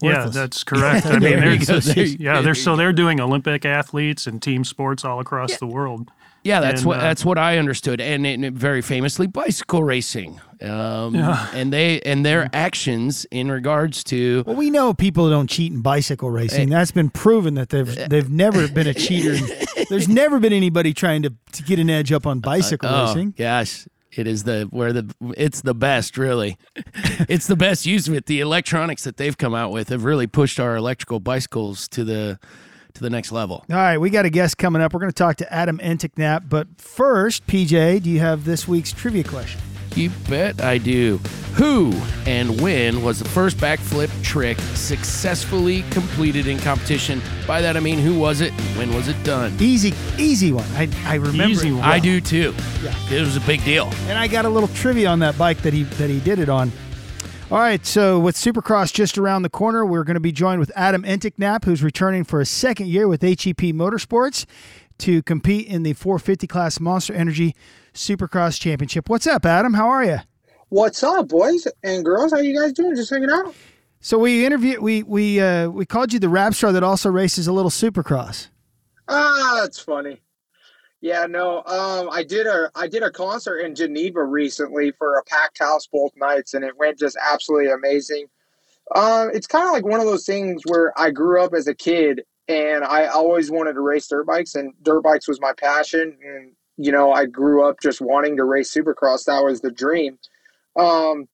Yeah, 0.00 0.26
that's 0.26 0.64
correct. 0.64 1.06
I 1.06 1.18
mean, 1.18 1.40
they're, 1.40 1.58
go. 1.58 1.80
There 1.80 2.04
yeah, 2.04 2.40
they're 2.40 2.54
so 2.54 2.76
they're 2.76 2.92
doing 2.92 3.20
Olympic 3.20 3.64
athletes 3.64 4.26
and 4.26 4.42
team 4.42 4.64
sports 4.64 5.04
all 5.04 5.20
across 5.20 5.56
the 5.58 5.66
world. 5.66 6.10
Yeah, 6.42 6.60
that's 6.60 6.82
And, 6.82 6.88
what 6.88 6.98
uh, 6.98 7.02
that's 7.02 7.24
what 7.24 7.38
I 7.38 7.56
understood, 7.56 8.02
and, 8.02 8.26
and 8.26 8.54
very 8.54 8.82
famously 8.82 9.26
bicycle 9.26 9.82
racing, 9.82 10.42
um, 10.60 11.16
and 11.16 11.72
they 11.72 12.00
and 12.02 12.24
their 12.24 12.50
actions 12.52 13.24
in 13.30 13.50
regards 13.50 14.04
to 14.04 14.44
Well, 14.46 14.56
we 14.56 14.68
know 14.68 14.92
people 14.92 15.30
don't 15.30 15.48
cheat 15.48 15.72
in 15.72 15.80
bicycle 15.80 16.30
racing. 16.30 16.68
That's 16.68 16.90
been 16.90 17.08
proven 17.08 17.54
that 17.54 17.70
they've 17.70 18.08
they've 18.10 18.28
never 18.28 18.68
been 18.68 18.86
a 18.86 18.92
cheater. 18.92 19.38
There's 19.88 20.08
never 20.08 20.38
been 20.38 20.52
anybody 20.52 20.92
trying 20.92 21.22
to, 21.22 21.32
to 21.52 21.62
get 21.62 21.78
an 21.78 21.88
edge 21.88 22.12
up 22.12 22.26
on 22.26 22.40
bicycle 22.40 22.90
oh 22.90 23.06
racing. 23.06 23.30
gosh, 23.38 23.86
it 24.16 24.26
is 24.26 24.44
the 24.44 24.66
where 24.70 24.92
the 24.92 25.14
it's 25.36 25.62
the 25.62 25.74
best 25.74 26.16
really, 26.16 26.56
it's 27.28 27.46
the 27.46 27.56
best 27.56 27.86
use 27.86 28.08
of 28.08 28.14
it. 28.14 28.26
The 28.26 28.40
electronics 28.40 29.04
that 29.04 29.16
they've 29.16 29.36
come 29.36 29.54
out 29.54 29.72
with 29.72 29.88
have 29.88 30.04
really 30.04 30.26
pushed 30.26 30.60
our 30.60 30.76
electrical 30.76 31.20
bicycles 31.20 31.88
to 31.88 32.04
the 32.04 32.38
to 32.94 33.02
the 33.02 33.10
next 33.10 33.32
level. 33.32 33.64
All 33.70 33.76
right, 33.76 33.98
we 33.98 34.10
got 34.10 34.24
a 34.24 34.30
guest 34.30 34.56
coming 34.56 34.80
up. 34.80 34.94
We're 34.94 35.00
going 35.00 35.12
to 35.12 35.14
talk 35.14 35.36
to 35.36 35.52
Adam 35.52 35.78
Enticknap. 35.78 36.48
But 36.48 36.68
first, 36.78 37.46
PJ, 37.46 38.02
do 38.02 38.10
you 38.10 38.20
have 38.20 38.44
this 38.44 38.68
week's 38.68 38.92
trivia 38.92 39.24
question? 39.24 39.60
You 39.94 40.10
bet 40.28 40.62
I 40.62 40.78
do. 40.78 41.18
Who 41.54 41.92
and 42.26 42.60
when 42.60 43.04
was 43.04 43.20
the 43.20 43.28
first 43.28 43.58
backflip 43.58 44.10
trick 44.24 44.58
successfully 44.74 45.82
completed 45.90 46.48
in 46.48 46.58
competition? 46.58 47.22
By 47.46 47.60
that 47.60 47.76
I 47.76 47.80
mean 47.80 48.00
who 48.00 48.18
was 48.18 48.40
it 48.40 48.52
and 48.52 48.76
when 48.78 48.94
was 48.94 49.06
it 49.06 49.22
done? 49.22 49.54
Easy, 49.60 49.94
easy 50.18 50.50
one. 50.50 50.64
I, 50.72 50.88
I 51.04 51.14
remember. 51.14 51.44
Easy 51.44 51.70
one. 51.70 51.82
well. 51.82 51.90
I 51.92 52.00
do 52.00 52.20
too. 52.20 52.52
Yeah. 52.82 52.92
It 53.08 53.20
was 53.20 53.36
a 53.36 53.40
big 53.42 53.62
deal. 53.64 53.88
and 54.08 54.18
I 54.18 54.26
got 54.26 54.44
a 54.44 54.48
little 54.48 54.68
trivia 54.70 55.08
on 55.08 55.20
that 55.20 55.38
bike 55.38 55.58
that 55.58 55.72
he 55.72 55.84
that 55.84 56.10
he 56.10 56.18
did 56.20 56.40
it 56.40 56.48
on. 56.48 56.72
All 57.50 57.58
right, 57.58 57.84
so 57.86 58.18
with 58.18 58.36
Supercross 58.36 58.92
just 58.92 59.16
around 59.18 59.42
the 59.42 59.50
corner, 59.50 59.84
we're 59.84 60.02
going 60.02 60.14
to 60.14 60.20
be 60.20 60.32
joined 60.32 60.58
with 60.60 60.72
Adam 60.74 61.02
Enticknap, 61.04 61.66
who's 61.66 61.82
returning 61.84 62.24
for 62.24 62.40
a 62.40 62.46
second 62.46 62.88
year 62.88 63.06
with 63.06 63.20
HEP 63.22 63.74
Motorsports 63.74 64.46
to 64.98 65.22
compete 65.22 65.68
in 65.68 65.82
the 65.82 65.92
450 65.92 66.46
class 66.46 66.80
Monster 66.80 67.12
Energy 67.12 67.54
Supercross 67.94 68.60
Championship. 68.60 69.08
What's 69.08 69.26
up, 69.26 69.46
Adam? 69.46 69.74
How 69.74 69.88
are 69.88 70.04
you? 70.04 70.18
What's 70.68 71.02
up, 71.02 71.28
boys 71.28 71.66
and 71.82 72.04
girls? 72.04 72.32
How 72.32 72.38
you 72.38 72.58
guys 72.58 72.72
doing? 72.72 72.96
Just 72.96 73.10
hanging 73.10 73.30
out? 73.30 73.54
So 74.00 74.18
we 74.18 74.44
interviewed 74.44 74.80
we 74.80 75.02
we 75.02 75.40
uh, 75.40 75.68
we 75.68 75.86
called 75.86 76.12
you 76.12 76.18
the 76.18 76.28
rap 76.28 76.54
star 76.54 76.72
that 76.72 76.82
also 76.82 77.10
races 77.10 77.46
a 77.46 77.52
little 77.52 77.70
Supercross. 77.70 78.48
Ah, 79.08 79.60
that's 79.62 79.78
funny. 79.78 80.20
Yeah, 81.00 81.26
no. 81.26 81.58
Um, 81.64 82.08
I 82.10 82.24
did 82.24 82.46
a 82.46 82.70
I 82.74 82.88
did 82.88 83.02
a 83.02 83.10
concert 83.10 83.58
in 83.58 83.74
Geneva 83.74 84.24
recently 84.24 84.92
for 84.92 85.16
a 85.16 85.24
packed 85.24 85.58
house 85.58 85.86
both 85.86 86.12
nights, 86.16 86.54
and 86.54 86.64
it 86.64 86.76
went 86.76 86.98
just 86.98 87.16
absolutely 87.22 87.70
amazing. 87.70 88.26
Um, 88.94 89.30
it's 89.32 89.46
kind 89.46 89.66
of 89.66 89.72
like 89.72 89.84
one 89.84 90.00
of 90.00 90.06
those 90.06 90.26
things 90.26 90.62
where 90.66 90.92
I 90.98 91.10
grew 91.10 91.42
up 91.42 91.54
as 91.54 91.68
a 91.68 91.74
kid, 91.74 92.22
and 92.48 92.84
I 92.84 93.06
always 93.06 93.50
wanted 93.50 93.74
to 93.74 93.80
race 93.80 94.08
dirt 94.08 94.26
bikes, 94.26 94.54
and 94.54 94.72
dirt 94.82 95.02
bikes 95.02 95.28
was 95.28 95.40
my 95.40 95.52
passion. 95.52 96.16
And 96.22 96.52
you 96.76 96.92
know, 96.92 97.12
I 97.12 97.26
grew 97.26 97.68
up 97.68 97.80
just 97.80 98.00
wanting 98.00 98.36
to 98.36 98.44
race 98.44 98.72
Supercross. 98.72 99.24
That 99.24 99.44
was 99.44 99.60
the 99.60 99.70
dream. 99.70 100.18
Um, 100.76 101.28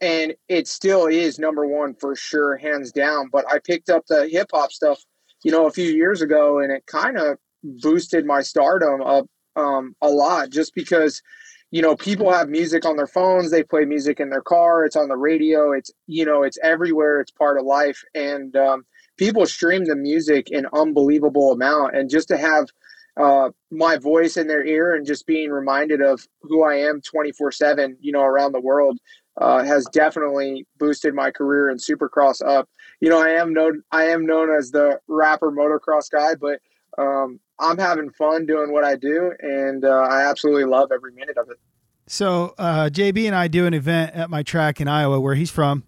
and 0.00 0.34
it 0.48 0.68
still 0.68 1.06
is 1.06 1.38
number 1.38 1.66
one 1.66 1.94
for 1.94 2.14
sure, 2.16 2.56
hands 2.56 2.92
down. 2.92 3.28
But 3.30 3.44
I 3.50 3.58
picked 3.58 3.90
up 3.90 4.06
the 4.06 4.28
hip 4.28 4.48
hop 4.52 4.72
stuff, 4.72 5.02
you 5.42 5.50
know, 5.50 5.66
a 5.66 5.70
few 5.70 5.90
years 5.90 6.22
ago, 6.22 6.58
and 6.58 6.72
it 6.72 6.86
kind 6.86 7.18
of 7.18 7.38
boosted 7.62 8.26
my 8.26 8.42
stardom 8.42 9.00
up 9.02 9.26
um, 9.56 9.94
a 10.02 10.08
lot 10.08 10.50
just 10.50 10.74
because 10.74 11.22
you 11.70 11.82
know, 11.82 11.96
people 11.96 12.32
have 12.32 12.48
music 12.48 12.86
on 12.86 12.96
their 12.96 13.06
phones, 13.06 13.50
they 13.50 13.62
play 13.62 13.84
music 13.84 14.20
in 14.20 14.30
their 14.30 14.42
car, 14.42 14.84
it's 14.84 14.96
on 14.96 15.08
the 15.08 15.16
radio, 15.16 15.72
it's, 15.72 15.90
you 16.06 16.24
know, 16.24 16.42
it's 16.42 16.58
everywhere, 16.62 17.20
it's 17.20 17.32
part 17.32 17.58
of 17.58 17.66
life. 17.66 18.02
And 18.14 18.56
um, 18.56 18.86
people 19.16 19.44
stream 19.46 19.84
the 19.84 19.96
music 19.96 20.50
in 20.50 20.66
unbelievable 20.72 21.52
amount. 21.52 21.96
And 21.96 22.08
just 22.08 22.28
to 22.28 22.36
have 22.36 22.68
uh, 23.16 23.50
my 23.70 23.96
voice 23.96 24.36
in 24.36 24.46
their 24.46 24.64
ear 24.64 24.94
and 24.94 25.06
just 25.06 25.26
being 25.26 25.50
reminded 25.50 26.00
of 26.02 26.26
who 26.42 26.64
I 26.64 26.74
am 26.76 27.00
24 27.00 27.52
7, 27.52 27.96
you 28.00 28.12
know, 28.12 28.22
around 28.22 28.52
the 28.52 28.60
world 28.60 28.98
uh, 29.40 29.62
has 29.64 29.86
definitely 29.92 30.66
boosted 30.78 31.14
my 31.14 31.30
career 31.30 31.70
in 31.70 31.78
supercross 31.78 32.46
up. 32.46 32.68
You 33.00 33.10
know, 33.10 33.20
I 33.20 33.30
am 33.30 33.52
known, 33.52 33.82
I 33.90 34.04
am 34.04 34.26
known 34.26 34.50
as 34.54 34.70
the 34.70 35.00
rapper 35.08 35.50
motocross 35.50 36.10
guy, 36.10 36.34
but 36.34 36.60
um, 36.98 37.40
I'm 37.58 37.78
having 37.78 38.10
fun 38.10 38.46
doing 38.46 38.72
what 38.72 38.84
I 38.84 38.96
do, 38.96 39.32
and 39.40 39.84
uh, 39.84 39.88
I 39.88 40.22
absolutely 40.28 40.64
love 40.64 40.90
every 40.92 41.12
minute 41.12 41.36
of 41.36 41.50
it. 41.50 41.58
So 42.06 42.54
uh, 42.56 42.88
JB 42.92 43.26
and 43.26 43.34
I 43.34 43.48
do 43.48 43.66
an 43.66 43.74
event 43.74 44.14
at 44.14 44.30
my 44.30 44.42
track 44.42 44.80
in 44.80 44.88
Iowa, 44.88 45.20
where 45.20 45.34
he's 45.34 45.50
from, 45.50 45.84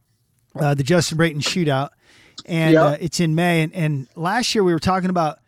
uh, 0.58 0.74
the 0.74 0.82
Justin 0.82 1.16
Brayton 1.16 1.40
Shootout, 1.40 1.90
and 2.44 2.72
Yep. 2.74 2.82
uh, 2.82 2.96
it's 3.00 3.20
in 3.20 3.34
May. 3.34 3.62
And, 3.62 3.74
and 3.74 4.08
last 4.16 4.54
year 4.54 4.64
we 4.64 4.72
were 4.72 4.80
talking 4.80 5.10
about 5.10 5.38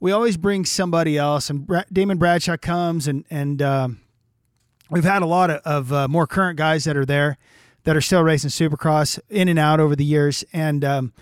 we 0.00 0.12
always 0.12 0.36
bring 0.36 0.64
somebody 0.64 1.18
else, 1.18 1.50
and 1.50 1.66
Bra- 1.66 1.84
Damon 1.92 2.18
Bradshaw 2.18 2.56
comes, 2.56 3.06
and 3.06 3.24
and 3.30 3.60
um, 3.62 4.00
we've 4.88 5.04
had 5.04 5.22
a 5.22 5.26
lot 5.26 5.50
of, 5.50 5.60
of 5.64 5.92
uh, 5.92 6.08
more 6.08 6.26
current 6.26 6.58
guys 6.58 6.84
that 6.84 6.96
are 6.96 7.06
there 7.06 7.38
that 7.84 7.96
are 7.96 8.00
still 8.00 8.22
racing 8.22 8.50
Supercross 8.50 9.18
in 9.28 9.48
and 9.48 9.58
out 9.58 9.78
over 9.78 9.94
the 9.94 10.04
years, 10.04 10.44
and 10.52 10.84
um, 10.84 11.12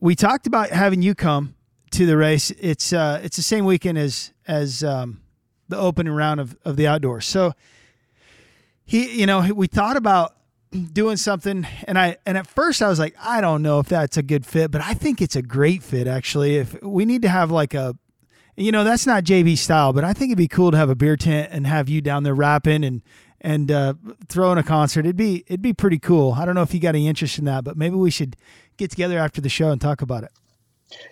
we 0.00 0.14
talked 0.14 0.46
about 0.46 0.70
having 0.70 1.02
you 1.02 1.14
come 1.14 1.54
to 1.90 2.06
the 2.06 2.16
race. 2.16 2.50
It's 2.52 2.92
uh, 2.92 3.20
it's 3.22 3.36
the 3.36 3.42
same 3.42 3.64
weekend 3.64 3.98
as 3.98 4.32
as 4.48 4.82
um, 4.82 5.20
the 5.68 5.76
opening 5.76 6.12
round 6.12 6.40
of, 6.40 6.56
of 6.64 6.76
the 6.76 6.86
outdoors. 6.86 7.26
So 7.26 7.52
he, 8.84 9.20
you 9.20 9.26
know, 9.26 9.52
we 9.52 9.66
thought 9.66 9.96
about 9.96 10.36
doing 10.92 11.16
something, 11.16 11.66
and 11.86 11.98
I 11.98 12.16
and 12.24 12.38
at 12.38 12.46
first 12.46 12.82
I 12.82 12.88
was 12.88 12.98
like, 12.98 13.14
I 13.20 13.40
don't 13.40 13.62
know 13.62 13.78
if 13.78 13.88
that's 13.88 14.16
a 14.16 14.22
good 14.22 14.46
fit, 14.46 14.70
but 14.70 14.80
I 14.80 14.94
think 14.94 15.20
it's 15.20 15.36
a 15.36 15.42
great 15.42 15.82
fit 15.82 16.06
actually. 16.06 16.56
If 16.56 16.82
we 16.82 17.04
need 17.04 17.22
to 17.22 17.28
have 17.28 17.50
like 17.50 17.74
a, 17.74 17.94
you 18.56 18.72
know, 18.72 18.84
that's 18.84 19.06
not 19.06 19.24
JB 19.24 19.58
style, 19.58 19.92
but 19.92 20.04
I 20.04 20.12
think 20.12 20.30
it'd 20.30 20.38
be 20.38 20.48
cool 20.48 20.70
to 20.70 20.76
have 20.76 20.90
a 20.90 20.94
beer 20.94 21.16
tent 21.16 21.50
and 21.52 21.66
have 21.66 21.88
you 21.88 22.00
down 22.00 22.22
there 22.22 22.34
rapping 22.34 22.84
and 22.84 23.02
and 23.40 23.70
uh, 23.70 23.94
throwing 24.28 24.58
a 24.58 24.62
concert. 24.62 25.00
It'd 25.00 25.16
be 25.16 25.44
it'd 25.46 25.62
be 25.62 25.74
pretty 25.74 25.98
cool. 25.98 26.32
I 26.32 26.44
don't 26.44 26.54
know 26.54 26.62
if 26.62 26.72
you 26.72 26.80
got 26.80 26.94
any 26.94 27.06
interest 27.06 27.38
in 27.38 27.44
that, 27.44 27.64
but 27.64 27.76
maybe 27.76 27.96
we 27.96 28.10
should 28.10 28.36
get 28.76 28.90
together 28.90 29.18
after 29.18 29.40
the 29.40 29.48
show 29.48 29.70
and 29.70 29.80
talk 29.80 30.02
about 30.02 30.24
it. 30.24 30.30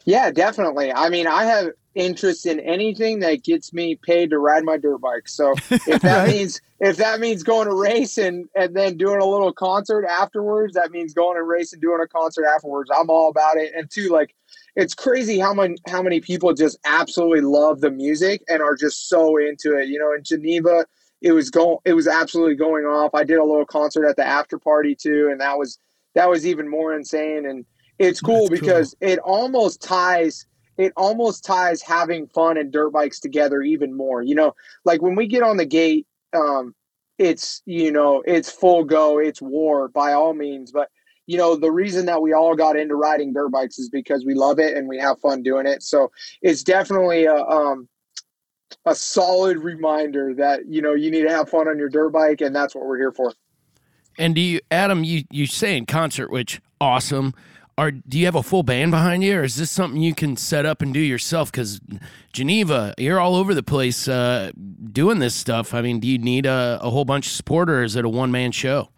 Yeah, 0.04 0.30
definitely. 0.30 0.92
I 0.92 1.08
mean, 1.08 1.26
I 1.26 1.44
have 1.44 1.72
interest 1.94 2.46
in 2.46 2.60
anything 2.60 3.20
that 3.20 3.44
gets 3.44 3.72
me 3.72 3.96
paid 3.96 4.30
to 4.30 4.38
ride 4.38 4.64
my 4.64 4.76
dirt 4.76 4.98
bike. 5.00 5.28
So 5.28 5.60
if 5.86 6.02
that 6.02 6.22
Right. 6.24 6.26
means 6.26 6.60
if 6.80 6.96
that 6.98 7.20
means 7.20 7.42
going 7.42 7.68
to 7.68 7.74
race 7.74 8.18
and 8.18 8.48
and 8.54 8.74
then 8.76 8.96
doing 8.96 9.20
a 9.20 9.24
little 9.26 9.52
concert 9.52 10.04
afterwards, 10.06 10.74
that 10.74 10.90
means 10.90 11.14
going 11.14 11.36
to 11.36 11.42
race 11.44 11.72
and 11.72 11.80
doing 11.82 12.00
a 12.02 12.08
concert 12.08 12.46
afterwards. 12.46 12.90
I'm 12.96 13.10
all 13.10 13.30
about 13.30 13.56
it. 13.56 13.72
And 13.76 13.90
two, 13.90 14.08
like 14.10 14.34
it's 14.76 14.94
crazy 14.94 15.38
how 15.38 15.54
many 15.54 15.76
how 15.88 16.02
many 16.02 16.20
people 16.20 16.52
just 16.54 16.78
absolutely 16.84 17.42
love 17.42 17.80
the 17.80 17.90
music 17.90 18.42
and 18.48 18.62
are 18.62 18.76
just 18.76 19.08
so 19.08 19.36
into 19.38 19.76
it. 19.78 19.88
You 19.88 19.98
know, 19.98 20.12
in 20.12 20.24
Geneva, 20.24 20.86
it 21.22 21.32
was 21.32 21.50
going 21.50 21.78
it 21.84 21.94
was 21.94 22.08
absolutely 22.08 22.56
going 22.56 22.84
off. 22.84 23.14
I 23.14 23.24
did 23.24 23.38
a 23.38 23.44
little 23.44 23.66
concert 23.66 24.06
at 24.08 24.16
the 24.16 24.26
after 24.26 24.58
party 24.58 24.94
too, 24.94 25.28
and 25.30 25.40
that 25.40 25.58
was 25.58 25.78
that 26.14 26.28
was 26.28 26.46
even 26.46 26.68
more 26.68 26.94
insane. 26.94 27.46
And 27.46 27.64
it's 27.98 28.20
cool 28.20 28.48
That's 28.48 28.60
cool. 28.60 28.82
because 28.82 28.96
it 29.00 29.18
almost 29.20 29.80
ties 29.82 30.46
it 30.76 30.92
almost 30.96 31.44
ties 31.44 31.82
having 31.82 32.26
fun 32.28 32.56
and 32.56 32.72
dirt 32.72 32.90
bikes 32.90 33.20
together 33.20 33.62
even 33.62 33.96
more. 33.96 34.22
You 34.22 34.34
know, 34.34 34.54
like 34.84 35.02
when 35.02 35.14
we 35.14 35.26
get 35.26 35.42
on 35.42 35.56
the 35.56 35.66
gate, 35.66 36.06
um, 36.32 36.74
it's 37.18 37.62
you 37.64 37.92
know 37.92 38.22
it's 38.26 38.50
full 38.50 38.84
go, 38.84 39.18
it's 39.18 39.40
war 39.40 39.88
by 39.88 40.12
all 40.12 40.34
means. 40.34 40.72
But 40.72 40.90
you 41.26 41.38
know 41.38 41.56
the 41.56 41.70
reason 41.70 42.06
that 42.06 42.22
we 42.22 42.32
all 42.32 42.54
got 42.54 42.76
into 42.76 42.96
riding 42.96 43.32
dirt 43.32 43.50
bikes 43.50 43.78
is 43.78 43.88
because 43.88 44.24
we 44.24 44.34
love 44.34 44.58
it 44.58 44.76
and 44.76 44.88
we 44.88 44.98
have 44.98 45.20
fun 45.20 45.42
doing 45.42 45.66
it. 45.66 45.82
So 45.82 46.10
it's 46.42 46.62
definitely 46.62 47.24
a 47.24 47.36
um, 47.36 47.88
a 48.84 48.94
solid 48.94 49.58
reminder 49.58 50.34
that 50.34 50.66
you 50.66 50.82
know 50.82 50.94
you 50.94 51.10
need 51.10 51.22
to 51.22 51.30
have 51.30 51.48
fun 51.48 51.68
on 51.68 51.78
your 51.78 51.88
dirt 51.88 52.10
bike, 52.10 52.40
and 52.40 52.54
that's 52.54 52.74
what 52.74 52.86
we're 52.86 52.98
here 52.98 53.12
for. 53.12 53.32
And 54.18 54.34
do 54.34 54.40
you, 54.40 54.60
Adam? 54.70 55.04
You 55.04 55.24
you 55.30 55.46
say 55.46 55.76
in 55.76 55.86
concert, 55.86 56.30
which 56.30 56.60
awesome. 56.80 57.34
Are 57.76 57.90
do 57.90 58.18
you 58.18 58.24
have 58.26 58.36
a 58.36 58.42
full 58.42 58.62
band 58.62 58.92
behind 58.92 59.24
you, 59.24 59.38
or 59.38 59.42
is 59.42 59.56
this 59.56 59.70
something 59.70 60.00
you 60.00 60.14
can 60.14 60.36
set 60.36 60.64
up 60.64 60.80
and 60.80 60.94
do 60.94 61.00
yourself? 61.00 61.50
Because 61.50 61.80
Geneva, 62.32 62.94
you're 62.98 63.18
all 63.18 63.34
over 63.34 63.52
the 63.52 63.64
place 63.64 64.06
uh, 64.06 64.52
doing 64.92 65.18
this 65.18 65.34
stuff. 65.34 65.74
I 65.74 65.82
mean, 65.82 65.98
do 65.98 66.06
you 66.06 66.18
need 66.18 66.46
a, 66.46 66.78
a 66.80 66.90
whole 66.90 67.04
bunch 67.04 67.26
of 67.26 67.32
support, 67.32 67.68
or 67.68 67.82
is 67.82 67.96
it 67.96 68.04
a 68.04 68.08
one 68.08 68.30
man 68.30 68.52
show? 68.52 68.90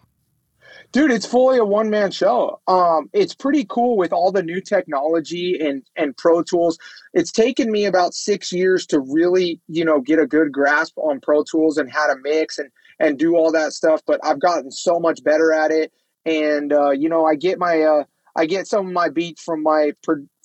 Dude, 0.92 1.10
it's 1.10 1.26
fully 1.26 1.58
a 1.58 1.64
one 1.64 1.90
man 1.90 2.10
show. 2.10 2.60
Um, 2.68 3.10
it's 3.12 3.34
pretty 3.34 3.64
cool 3.68 3.96
with 3.96 4.12
all 4.12 4.30
the 4.30 4.42
new 4.42 4.60
technology 4.60 5.58
and 5.60 5.82
and 5.96 6.16
Pro 6.16 6.42
Tools. 6.42 6.78
It's 7.12 7.32
taken 7.32 7.70
me 7.70 7.86
about 7.86 8.14
six 8.14 8.52
years 8.52 8.86
to 8.86 9.00
really, 9.00 9.60
you 9.68 9.84
know, 9.84 10.00
get 10.00 10.18
a 10.18 10.26
good 10.26 10.52
grasp 10.52 10.96
on 10.98 11.20
Pro 11.20 11.42
Tools 11.44 11.78
and 11.78 11.90
how 11.90 12.06
to 12.06 12.16
mix 12.22 12.58
and 12.58 12.70
and 12.98 13.18
do 13.18 13.36
all 13.36 13.52
that 13.52 13.72
stuff. 13.72 14.02
But 14.06 14.20
I've 14.22 14.40
gotten 14.40 14.70
so 14.70 14.98
much 15.00 15.22
better 15.24 15.52
at 15.52 15.70
it. 15.70 15.92
And 16.24 16.72
uh, 16.72 16.90
you 16.90 17.08
know, 17.08 17.24
I 17.24 17.34
get 17.34 17.58
my 17.58 17.82
uh, 17.82 18.04
I 18.36 18.46
get 18.46 18.66
some 18.66 18.86
of 18.88 18.92
my 18.92 19.08
beats 19.08 19.42
from 19.42 19.62
my 19.62 19.92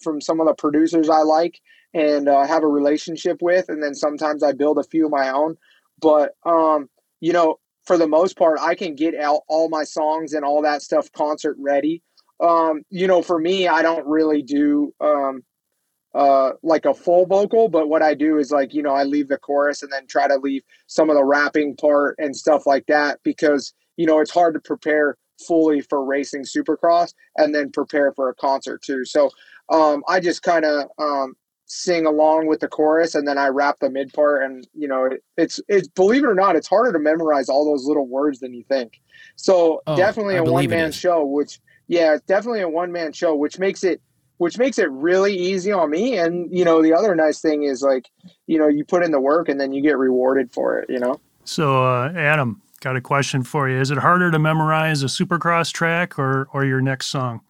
from 0.01 0.21
some 0.21 0.39
of 0.39 0.47
the 0.47 0.53
producers 0.53 1.09
I 1.09 1.21
like 1.21 1.59
and 1.93 2.29
uh, 2.29 2.47
have 2.47 2.63
a 2.63 2.67
relationship 2.67 3.39
with, 3.41 3.69
and 3.69 3.83
then 3.83 3.93
sometimes 3.93 4.43
I 4.43 4.53
build 4.53 4.77
a 4.77 4.83
few 4.83 5.05
of 5.05 5.11
my 5.11 5.29
own. 5.29 5.57
But 6.01 6.35
um, 6.45 6.89
you 7.19 7.33
know, 7.33 7.59
for 7.85 7.97
the 7.97 8.07
most 8.07 8.37
part, 8.37 8.59
I 8.61 8.75
can 8.75 8.95
get 8.95 9.15
out 9.15 9.41
all 9.47 9.69
my 9.69 9.83
songs 9.83 10.33
and 10.33 10.45
all 10.45 10.61
that 10.63 10.81
stuff 10.81 11.11
concert 11.11 11.57
ready. 11.59 12.01
Um, 12.39 12.83
you 12.89 13.07
know, 13.07 13.21
for 13.21 13.37
me, 13.37 13.67
I 13.67 13.81
don't 13.81 14.07
really 14.07 14.41
do 14.41 14.93
um, 14.99 15.43
uh, 16.13 16.51
like 16.63 16.85
a 16.85 16.93
full 16.93 17.25
vocal, 17.25 17.69
but 17.69 17.87
what 17.87 18.01
I 18.01 18.15
do 18.15 18.37
is 18.37 18.51
like, 18.51 18.73
you 18.73 18.81
know, 18.81 18.93
I 18.93 19.03
leave 19.03 19.27
the 19.27 19.37
chorus 19.37 19.83
and 19.83 19.91
then 19.91 20.07
try 20.07 20.27
to 20.27 20.37
leave 20.37 20.63
some 20.87 21.09
of 21.09 21.15
the 21.15 21.23
rapping 21.23 21.75
part 21.75 22.15
and 22.17 22.35
stuff 22.35 22.65
like 22.65 22.85
that 22.87 23.19
because, 23.23 23.73
you 23.95 24.05
know, 24.05 24.19
it's 24.19 24.31
hard 24.31 24.55
to 24.55 24.59
prepare 24.59 25.17
fully 25.47 25.81
for 25.81 26.03
racing 26.03 26.43
supercross 26.43 27.13
and 27.37 27.53
then 27.53 27.71
prepare 27.71 28.11
for 28.13 28.29
a 28.29 28.35
concert 28.35 28.81
too. 28.81 29.05
So 29.05 29.29
um, 29.69 30.03
I 30.07 30.19
just 30.19 30.43
kind 30.43 30.65
of 30.65 30.89
um, 30.97 31.35
sing 31.65 32.05
along 32.05 32.47
with 32.47 32.59
the 32.59 32.67
chorus 32.67 33.15
and 33.15 33.27
then 33.27 33.37
I 33.37 33.47
rap 33.47 33.77
the 33.79 33.89
mid 33.89 34.11
part 34.11 34.43
and 34.43 34.67
you 34.73 34.87
know 34.87 35.05
it, 35.05 35.23
it's 35.37 35.59
it's 35.69 35.87
believe 35.87 36.23
it 36.23 36.27
or 36.27 36.35
not 36.35 36.57
it's 36.57 36.67
harder 36.67 36.91
to 36.91 36.99
memorize 36.99 37.47
all 37.47 37.65
those 37.65 37.85
little 37.85 38.07
words 38.07 38.39
than 38.39 38.53
you 38.53 38.63
think. 38.63 38.99
So 39.37 39.81
Oh, 39.87 39.95
definitely 39.95 40.35
I 40.35 40.39
a 40.39 40.43
believe 40.43 40.71
it 40.71 40.75
one 40.75 40.81
man 40.81 40.91
show 40.91 41.25
which 41.25 41.59
yeah, 41.87 42.13
it's 42.15 42.25
definitely 42.25 42.61
a 42.61 42.69
one 42.69 42.91
man 42.91 43.13
show 43.13 43.35
which 43.35 43.57
makes 43.57 43.83
it 43.83 44.01
which 44.37 44.57
makes 44.57 44.79
it 44.79 44.89
really 44.91 45.35
easy 45.35 45.71
on 45.71 45.89
me 45.89 46.17
and 46.17 46.51
you 46.51 46.65
know 46.65 46.81
the 46.81 46.93
other 46.93 47.15
nice 47.15 47.39
thing 47.39 47.63
is 47.63 47.81
like 47.81 48.09
you 48.47 48.57
know 48.57 48.67
you 48.67 48.83
put 48.83 49.03
in 49.03 49.11
the 49.11 49.19
work 49.19 49.47
and 49.47 49.59
then 49.59 49.71
you 49.71 49.81
get 49.81 49.97
rewarded 49.97 50.51
for 50.51 50.79
it, 50.79 50.89
you 50.89 50.99
know. 50.99 51.21
So, 51.43 51.85
uh, 51.85 52.11
Adam, 52.15 52.61
got 52.81 52.97
a 52.97 53.01
question 53.01 53.43
for 53.43 53.69
you. 53.69 53.79
Is 53.79 53.91
it 53.91 53.99
harder 53.99 54.29
to 54.31 54.39
memorize 54.39 55.03
a 55.03 55.05
supercross 55.05 55.71
track 55.71 56.19
or, 56.19 56.49
or 56.51 56.65
your 56.65 56.81
next 56.81 57.07
song? 57.07 57.41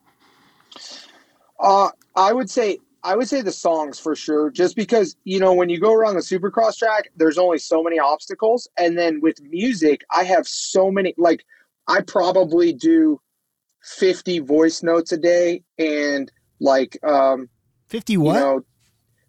Uh, 1.60 1.90
I 2.16 2.34
would 2.34 2.50
say 2.50 2.78
I 3.04 3.16
would 3.16 3.28
say 3.28 3.42
the 3.42 3.52
songs 3.52 4.00
for 4.00 4.16
sure, 4.16 4.52
just 4.52 4.76
because 4.76 5.16
you 5.24 5.40
know 5.40 5.54
when 5.54 5.70
you 5.70 5.80
go 5.80 5.94
around 5.94 6.16
the 6.16 6.22
Supercross 6.22 6.78
track, 6.78 7.10
there's 7.16 7.38
only 7.38 7.58
so 7.58 7.82
many 7.82 7.98
obstacles, 7.98 8.68
and 8.78 8.98
then 8.98 9.22
with 9.22 9.42
music, 9.42 10.04
I 10.16 10.24
have 10.24 10.48
so 10.48 10.92
many. 10.92 11.16
Like 11.18 11.44
I 11.88 12.02
probably 12.02 12.74
do 12.74 13.20
fifty 13.84 14.40
voice 14.40 14.84
notes 14.84 15.12
a 15.12 15.18
day, 15.18 15.64
and 15.80 16.32
like 16.60 16.98
um, 17.04 17.50
Fifty 17.88 18.18
what? 18.18 18.34
you 18.34 18.40
know, 18.40 18.66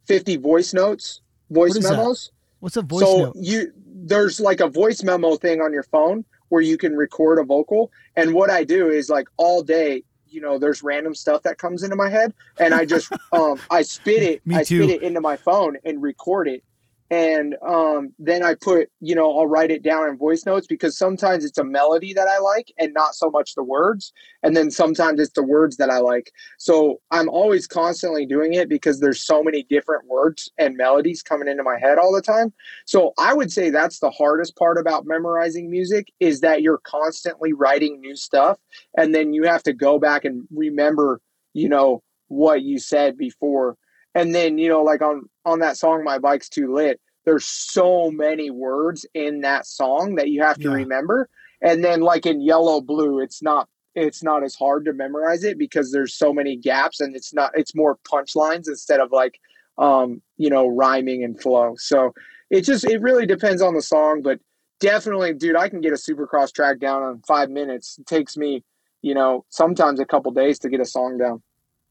fifty 0.04 0.36
voice 0.36 0.74
notes, 0.74 1.20
voice 1.50 1.70
What 1.70 1.78
is 1.78 1.84
that? 1.84 1.96
memos. 1.96 2.30
What's 2.60 2.76
a 2.76 2.82
voice 2.82 3.08
so 3.08 3.18
note? 3.18 3.36
you 3.36 3.72
there's 4.02 4.40
like 4.40 4.60
a 4.60 4.68
voice 4.68 5.02
memo 5.02 5.36
thing 5.36 5.60
on 5.60 5.72
your 5.72 5.84
phone 5.84 6.24
where 6.48 6.62
you 6.62 6.76
can 6.76 6.94
record 6.94 7.38
a 7.38 7.44
vocal 7.44 7.90
and 8.16 8.34
what 8.34 8.50
i 8.50 8.64
do 8.64 8.88
is 8.88 9.08
like 9.08 9.28
all 9.36 9.62
day 9.62 10.02
you 10.26 10.40
know 10.40 10.58
there's 10.58 10.82
random 10.82 11.14
stuff 11.14 11.42
that 11.42 11.58
comes 11.58 11.82
into 11.82 11.96
my 11.96 12.10
head 12.10 12.34
and 12.58 12.74
i 12.74 12.84
just 12.84 13.12
um 13.32 13.58
i 13.70 13.80
spit 13.82 14.22
it 14.22 14.46
Me 14.46 14.56
i 14.56 14.64
too. 14.64 14.82
spit 14.82 14.96
it 14.96 15.02
into 15.02 15.20
my 15.20 15.36
phone 15.36 15.76
and 15.84 16.02
record 16.02 16.48
it 16.48 16.64
and 17.12 17.56
um 17.68 18.10
then 18.18 18.42
i 18.42 18.54
put 18.54 18.88
you 19.00 19.14
know 19.14 19.38
i'll 19.38 19.46
write 19.46 19.70
it 19.70 19.82
down 19.82 20.08
in 20.08 20.16
voice 20.16 20.46
notes 20.46 20.66
because 20.66 20.96
sometimes 20.96 21.44
it's 21.44 21.58
a 21.58 21.64
melody 21.64 22.14
that 22.14 22.26
i 22.26 22.38
like 22.38 22.72
and 22.78 22.94
not 22.94 23.14
so 23.14 23.30
much 23.30 23.54
the 23.54 23.62
words. 23.62 24.12
And 24.42 24.56
then 24.56 24.70
sometimes 24.70 25.20
it's 25.20 25.34
the 25.34 25.42
words 25.42 25.76
that 25.76 25.90
i 25.90 25.98
like. 25.98 26.32
So 26.58 27.00
i'm 27.10 27.28
always 27.28 27.66
constantly 27.66 28.24
doing 28.24 28.54
it 28.54 28.68
because 28.68 28.98
there's 28.98 29.24
so 29.24 29.42
many 29.42 29.64
different 29.64 30.06
words 30.06 30.50
and 30.58 30.76
melodies 30.76 31.22
coming 31.22 31.48
into 31.48 31.62
my 31.62 31.78
head 31.78 31.98
all 31.98 32.12
the 32.12 32.22
time. 32.22 32.52
So 32.86 33.12
I 33.18 33.34
would 33.34 33.52
say 33.52 33.68
that's 33.68 33.98
the 33.98 34.10
hardest 34.10 34.56
part 34.56 34.78
about 34.78 35.06
memorizing 35.06 35.70
music 35.70 36.10
is 36.18 36.40
that 36.40 36.62
you're 36.62 36.80
constantly 36.84 37.52
writing 37.52 38.00
new 38.00 38.16
stuff. 38.16 38.58
And 38.96 39.14
then 39.14 39.34
you 39.34 39.44
have 39.44 39.62
to 39.64 39.74
go 39.74 39.98
back 39.98 40.24
and 40.24 40.46
remember, 40.50 41.20
you 41.52 41.68
know, 41.68 42.02
what 42.28 42.62
you 42.62 42.78
said 42.78 43.18
before. 43.18 43.76
And 44.14 44.34
then, 44.34 44.58
you 44.58 44.68
know, 44.68 44.82
like 44.82 45.02
on 45.02 45.28
on 45.44 45.60
that 45.60 45.76
song 45.76 46.04
My 46.04 46.18
Bike's 46.18 46.48
Too 46.48 46.72
Lit, 46.72 47.00
there's 47.24 47.46
so 47.46 48.10
many 48.10 48.50
words 48.50 49.06
in 49.14 49.40
that 49.40 49.66
song 49.66 50.16
that 50.16 50.28
you 50.28 50.42
have 50.42 50.58
to 50.58 50.68
Yeah. 50.68 50.74
remember. 50.74 51.28
And 51.62 51.82
then 51.84 52.00
like 52.00 52.26
in 52.26 52.40
yellow 52.40 52.80
blue, 52.80 53.20
it's 53.20 53.42
not 53.42 53.68
it's 53.94 54.22
not 54.22 54.42
as 54.42 54.54
hard 54.54 54.84
to 54.86 54.92
memorize 54.92 55.44
it 55.44 55.58
because 55.58 55.92
there's 55.92 56.14
so 56.14 56.32
many 56.32 56.56
gaps 56.56 57.00
and 57.00 57.14
it's 57.14 57.32
not 57.34 57.50
it's 57.54 57.74
more 57.74 57.98
punchlines 58.10 58.66
instead 58.68 59.00
of 59.00 59.12
like 59.12 59.38
um 59.78 60.22
you 60.38 60.50
know 60.50 60.66
rhyming 60.66 61.22
and 61.24 61.40
flow. 61.40 61.74
So 61.78 62.12
it 62.50 62.62
just 62.62 62.84
it 62.84 63.00
really 63.00 63.26
depends 63.26 63.62
on 63.62 63.74
the 63.74 63.82
song, 63.82 64.20
but 64.22 64.40
definitely 64.80 65.32
dude, 65.34 65.56
I 65.56 65.68
can 65.68 65.80
get 65.80 65.92
a 65.92 65.96
supercross 65.96 66.52
track 66.52 66.80
down 66.80 67.02
in 67.12 67.22
5 67.26 67.50
minutes. 67.50 67.98
It 67.98 68.06
takes 68.06 68.36
me, 68.36 68.64
you 69.00 69.14
know, 69.14 69.44
sometimes 69.48 70.00
a 70.00 70.04
couple 70.06 70.32
days 70.32 70.58
to 70.60 70.68
get 70.68 70.80
a 70.80 70.84
song 70.84 71.18
down. 71.18 71.42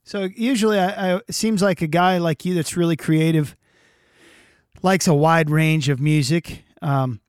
So 0.04 0.30
usually, 0.36 0.80
I, 0.80 1.14
I, 1.14 1.16
it 1.28 1.36
seems 1.36 1.62
like 1.62 1.82
a 1.82 1.88
guy 1.88 2.18
like 2.18 2.44
you 2.46 2.56
that's 2.56 2.76
really 2.76 2.96
creative 2.96 3.56
likes 4.82 5.08
a 5.08 5.14
wide 5.14 5.50
range 5.50 5.90
of 5.90 6.00
music. 6.00 6.64
Um, 6.82 7.22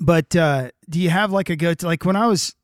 but 0.00 0.34
uh, 0.34 0.70
do 0.88 1.00
you 1.00 1.10
have 1.10 1.30
like 1.30 1.50
a 1.50 1.56
go 1.56 1.74
to 1.74 1.86
like 1.86 2.04
when 2.04 2.16
I 2.16 2.26
was 2.26 2.54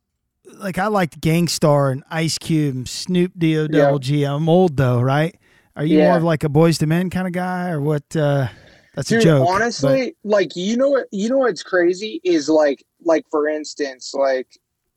like 0.57 0.77
I 0.77 0.87
liked 0.87 1.21
Gang 1.21 1.47
Starr 1.47 1.91
and 1.91 2.03
Ice 2.09 2.37
Cube, 2.37 2.75
and 2.75 2.89
Snoop 2.89 3.33
D-O 3.37 3.67
double 3.67 3.99
G. 3.99 4.23
I'm 4.23 4.49
old 4.49 4.77
though, 4.77 4.99
right? 4.99 5.35
Are 5.75 5.85
you 5.85 5.99
more 5.99 6.17
of 6.17 6.23
like 6.23 6.43
a 6.43 6.49
Boyz 6.49 6.81
II 6.81 6.87
Men 6.87 7.09
kind 7.09 7.27
of 7.27 7.33
guy, 7.33 7.69
or 7.69 7.81
what? 7.81 8.03
Uh, 8.15 8.47
that's 8.95 9.07
Dude, 9.07 9.21
a 9.21 9.23
joke. 9.23 9.45
but- 9.45 9.51
honestly, 9.53 10.15
like 10.23 10.55
you 10.55 10.75
know 10.75 10.89
what 10.89 11.07
you 11.11 11.29
know 11.29 11.39
what's 11.39 11.63
crazy 11.63 12.19
is 12.23 12.49
like 12.49 12.83
like 13.03 13.25
for 13.31 13.47
instance, 13.47 14.13
like 14.13 14.47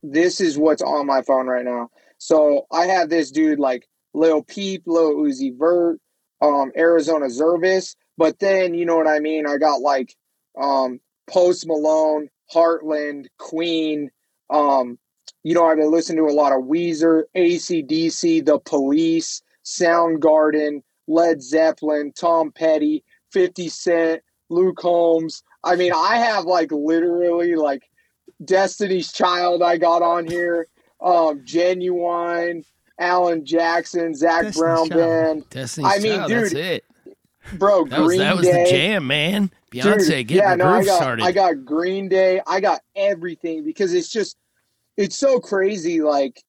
this 0.03 0.41
is 0.41 0.57
what's 0.57 0.81
on 0.81 1.05
my 1.05 1.21
phone 1.21 1.47
right 1.47 1.65
now. 1.65 1.89
So 2.17 2.67
I 2.71 2.85
have 2.85 3.09
this 3.09 3.31
dude 3.31 3.59
like 3.59 3.87
Lil 4.15 4.43
Peep, 4.43 4.83
Lil 4.85 5.15
Uzi 5.15 5.57
Vert, 5.57 5.99
um, 6.41 6.71
Arizona 6.75 7.25
Zervas, 7.25 7.95
but 8.17 8.39
then 8.39 8.73
you 8.73 8.85
know 8.85 8.95
what 8.95 9.07
I 9.07 9.19
mean. 9.19 9.45
I 9.47 9.57
got 9.57 9.81
like 9.81 10.15
um, 10.59 10.99
Post 11.27 11.67
Malone, 11.67 12.29
Heartland, 12.53 13.27
Queen. 13.37 14.09
Um, 14.49 14.97
you 15.43 15.53
know, 15.53 15.65
I've 15.65 15.77
been 15.77 15.91
listening 15.91 16.25
to 16.25 16.31
a 16.31 16.33
lot 16.33 16.53
of 16.53 16.63
Weezer, 16.63 17.23
ACDC, 17.35 18.45
The 18.45 18.59
Police, 18.59 19.41
Soundgarden, 19.63 20.81
Led 21.07 21.41
Zeppelin, 21.41 22.13
Tom 22.13 22.51
Petty, 22.51 23.03
50 23.31 23.69
Cent, 23.69 24.21
Luke 24.49 24.79
Holmes. 24.79 25.43
I 25.63 25.75
mean, 25.75 25.91
I 25.93 26.17
have 26.17 26.45
like 26.45 26.71
literally 26.71 27.55
like 27.55 27.83
Destiny's 28.43 29.11
Child 29.11 29.61
I 29.61 29.77
got 29.77 30.01
on 30.01 30.27
here, 30.27 30.67
um, 31.01 31.41
Genuine, 31.43 32.63
Alan 32.99 33.45
Jackson, 33.45 34.13
Zac 34.15 34.43
Destiny's 34.43 34.57
Brown 34.57 34.89
Child. 34.89 34.99
Band. 34.99 35.49
Destiny's 35.49 35.93
I 35.93 35.99
mean, 35.99 36.15
Child, 36.17 36.31
that's 36.31 36.49
dude, 36.49 36.59
it. 36.59 36.83
Bro, 37.53 37.85
That 37.85 37.99
was 37.99 38.07
Green 38.07 38.19
that 38.19 38.37
was 38.37 38.45
Day. 38.47 38.63
the 38.63 38.69
jam, 38.69 39.07
man. 39.07 39.51
Dude, 39.71 39.83
Beyonce 39.83 40.25
getting 40.25 40.37
yeah, 40.37 40.51
the 40.51 40.63
no, 40.63 40.67
I 40.69 40.73
groove 40.77 40.85
got, 40.85 40.95
started. 40.97 41.25
I 41.25 41.31
got 41.31 41.65
Green 41.65 42.09
Day. 42.09 42.41
I 42.47 42.59
got 42.59 42.81
everything 42.95 43.63
because 43.63 43.93
it's 43.93 44.09
just, 44.09 44.37
it's 44.97 45.17
so 45.17 45.39
crazy, 45.39 46.01
like 46.01 46.41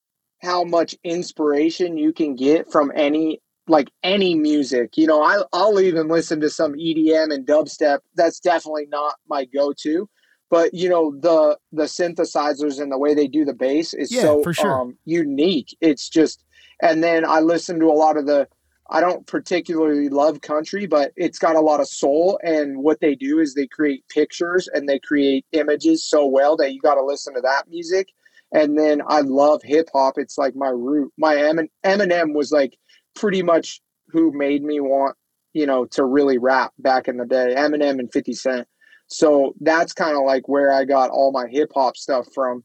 how 0.43 0.65
much 0.65 0.95
inspiration 1.05 1.99
you 1.99 2.13
can 2.13 2.35
get 2.37 2.71
from 2.71 2.93
any, 2.95 3.41
like 3.69 3.91
any 4.05 4.35
music. 4.35 4.97
You 4.97 5.07
know, 5.09 5.23
I, 5.23 5.43
I'll 5.53 5.81
even 5.81 6.09
listen 6.09 6.41
to 6.41 6.49
some 6.51 6.75
EDM 6.75 7.35
and 7.35 7.47
dubstep. 7.47 7.99
That's 8.15 8.41
definitely 8.41 8.87
not 8.87 9.17
my 9.29 9.45
go-to, 9.47 10.09
but 10.51 10.73
you 10.75 10.89
know, 10.89 11.15
the 11.21 11.59
the 11.73 11.85
synthesizers 11.85 12.81
and 12.81 12.91
the 12.91 12.99
way 12.99 13.15
they 13.15 13.27
do 13.27 13.45
the 13.45 13.55
bass 13.55 13.95
is 13.95 14.13
Yeah, 14.13 14.23
so 14.23 14.53
sure. 14.53 14.81
um, 14.81 14.99
unique. 15.05 15.77
It's 15.81 16.09
just, 16.09 16.45
and 16.83 17.03
then 17.03 17.25
I 17.25 17.41
listen 17.41 17.79
to 17.81 17.87
a 17.87 17.93
lot 17.95 18.17
of 18.17 18.27
the 18.27 18.49
I 18.89 19.01
don't 19.01 19.27
particularly 19.27 20.09
love 20.09 20.43
country, 20.43 20.87
but 20.87 21.13
it's 21.17 21.41
got 21.41 21.57
a 21.57 21.61
lot 21.61 21.81
of 21.81 21.89
soul. 21.89 22.39
And 22.45 22.79
what 22.79 23.01
they 23.01 23.17
do 23.17 23.41
is 23.41 23.55
they 23.55 23.67
create 23.67 24.05
pictures 24.09 24.69
and 24.73 24.89
they 24.89 25.01
create 25.01 25.45
images 25.51 26.05
so 26.09 26.25
well 26.27 26.57
that 26.59 26.73
you 26.73 26.81
got 26.81 26.95
to 26.95 27.05
listen 27.05 27.35
to 27.35 27.41
that 27.41 27.69
music. 27.69 28.09
And 28.53 28.79
then 28.79 29.03
I 29.09 29.23
love 29.23 29.61
hip 29.65 29.89
hop. 29.93 30.19
It's 30.19 30.39
like 30.39 30.55
my 30.55 30.69
root. 30.69 31.13
My 31.19 31.37
Emin- 31.37 31.69
Eminem 31.85 32.33
was 32.33 32.53
like 32.53 32.77
pretty 33.17 33.43
much 33.43 33.81
who 34.09 34.31
made 34.33 34.63
me 34.63 34.79
want, 34.79 35.17
you 35.53 35.67
know, 35.67 35.87
to 35.87 36.05
really 36.05 36.39
rap 36.39 36.73
back 36.79 37.09
in 37.09 37.17
the 37.17 37.27
day. 37.27 37.55
Eminem 37.57 37.99
and 37.99 38.13
50 38.13 38.35
Cent. 38.35 38.69
So 39.09 39.55
that's 39.61 39.93
kind 39.93 40.17
of 40.17 40.25
like 40.25 40.49
where 40.49 40.73
I 40.73 40.85
got 40.85 41.11
all 41.11 41.33
my 41.33 41.47
hip 41.49 41.71
hop 41.75 41.97
stuff 41.97 42.27
from. 42.35 42.65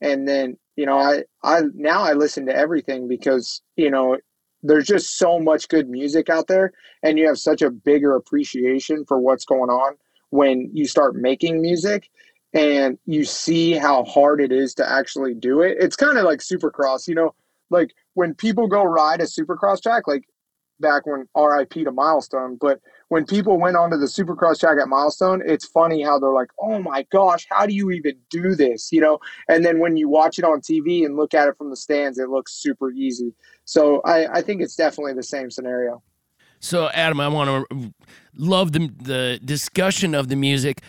And 0.00 0.28
then, 0.28 0.56
you 0.76 0.86
know, 0.86 0.98
I, 0.98 1.24
I 1.42 1.62
now 1.74 2.02
I 2.02 2.12
listen 2.12 2.46
to 2.46 2.54
everything 2.54 3.08
because, 3.08 3.62
you 3.76 3.90
know, 3.90 4.16
there's 4.62 4.86
just 4.86 5.18
so 5.18 5.38
much 5.38 5.68
good 5.68 5.88
music 5.88 6.28
out 6.28 6.46
there 6.48 6.72
and 7.02 7.18
you 7.18 7.26
have 7.26 7.38
such 7.38 7.62
a 7.62 7.70
bigger 7.70 8.14
appreciation 8.14 9.04
for 9.06 9.18
what's 9.18 9.44
going 9.44 9.70
on 9.70 9.94
when 10.30 10.70
you 10.72 10.86
start 10.86 11.14
making 11.14 11.62
music 11.62 12.08
and 12.54 12.98
you 13.06 13.24
see 13.24 13.72
how 13.72 14.04
hard 14.04 14.40
it 14.40 14.52
is 14.52 14.74
to 14.74 14.90
actually 14.90 15.34
do 15.34 15.60
it 15.60 15.76
it's 15.78 15.96
kind 15.96 16.18
of 16.18 16.24
like 16.24 16.40
supercross 16.40 17.06
you 17.06 17.14
know 17.14 17.34
like 17.70 17.94
when 18.14 18.34
people 18.34 18.66
go 18.66 18.82
ride 18.82 19.20
a 19.20 19.24
supercross 19.24 19.82
track 19.82 20.06
like 20.06 20.24
back 20.80 21.06
when 21.06 21.26
rip 21.36 21.70
to 21.70 21.92
milestone 21.92 22.56
but 22.60 22.80
when 23.08 23.24
people 23.24 23.58
went 23.58 23.76
onto 23.76 23.96
the 23.96 24.06
supercross 24.06 24.60
track 24.60 24.78
at 24.80 24.88
milestone 24.88 25.42
it's 25.44 25.66
funny 25.66 26.02
how 26.02 26.18
they're 26.18 26.30
like 26.30 26.50
oh 26.60 26.80
my 26.80 27.04
gosh 27.10 27.46
how 27.50 27.66
do 27.66 27.74
you 27.74 27.90
even 27.90 28.14
do 28.30 28.54
this 28.54 28.90
you 28.92 29.00
know 29.00 29.18
and 29.48 29.64
then 29.64 29.78
when 29.78 29.96
you 29.96 30.08
watch 30.08 30.38
it 30.38 30.44
on 30.44 30.60
tv 30.60 31.04
and 31.04 31.16
look 31.16 31.34
at 31.34 31.48
it 31.48 31.56
from 31.56 31.70
the 31.70 31.76
stands 31.76 32.18
it 32.18 32.28
looks 32.28 32.52
super 32.52 32.90
easy 32.90 33.34
so 33.68 34.00
I, 34.02 34.38
I 34.38 34.42
think 34.42 34.62
it's 34.62 34.74
definitely 34.74 35.12
the 35.12 35.22
same 35.22 35.50
scenario. 35.50 36.02
So, 36.58 36.88
Adam, 36.88 37.20
I 37.20 37.28
want 37.28 37.68
to 37.68 37.92
love 38.34 38.72
the 38.72 38.90
the 38.96 39.38
discussion 39.44 40.14
of 40.14 40.28
the 40.28 40.36
music, 40.36 40.80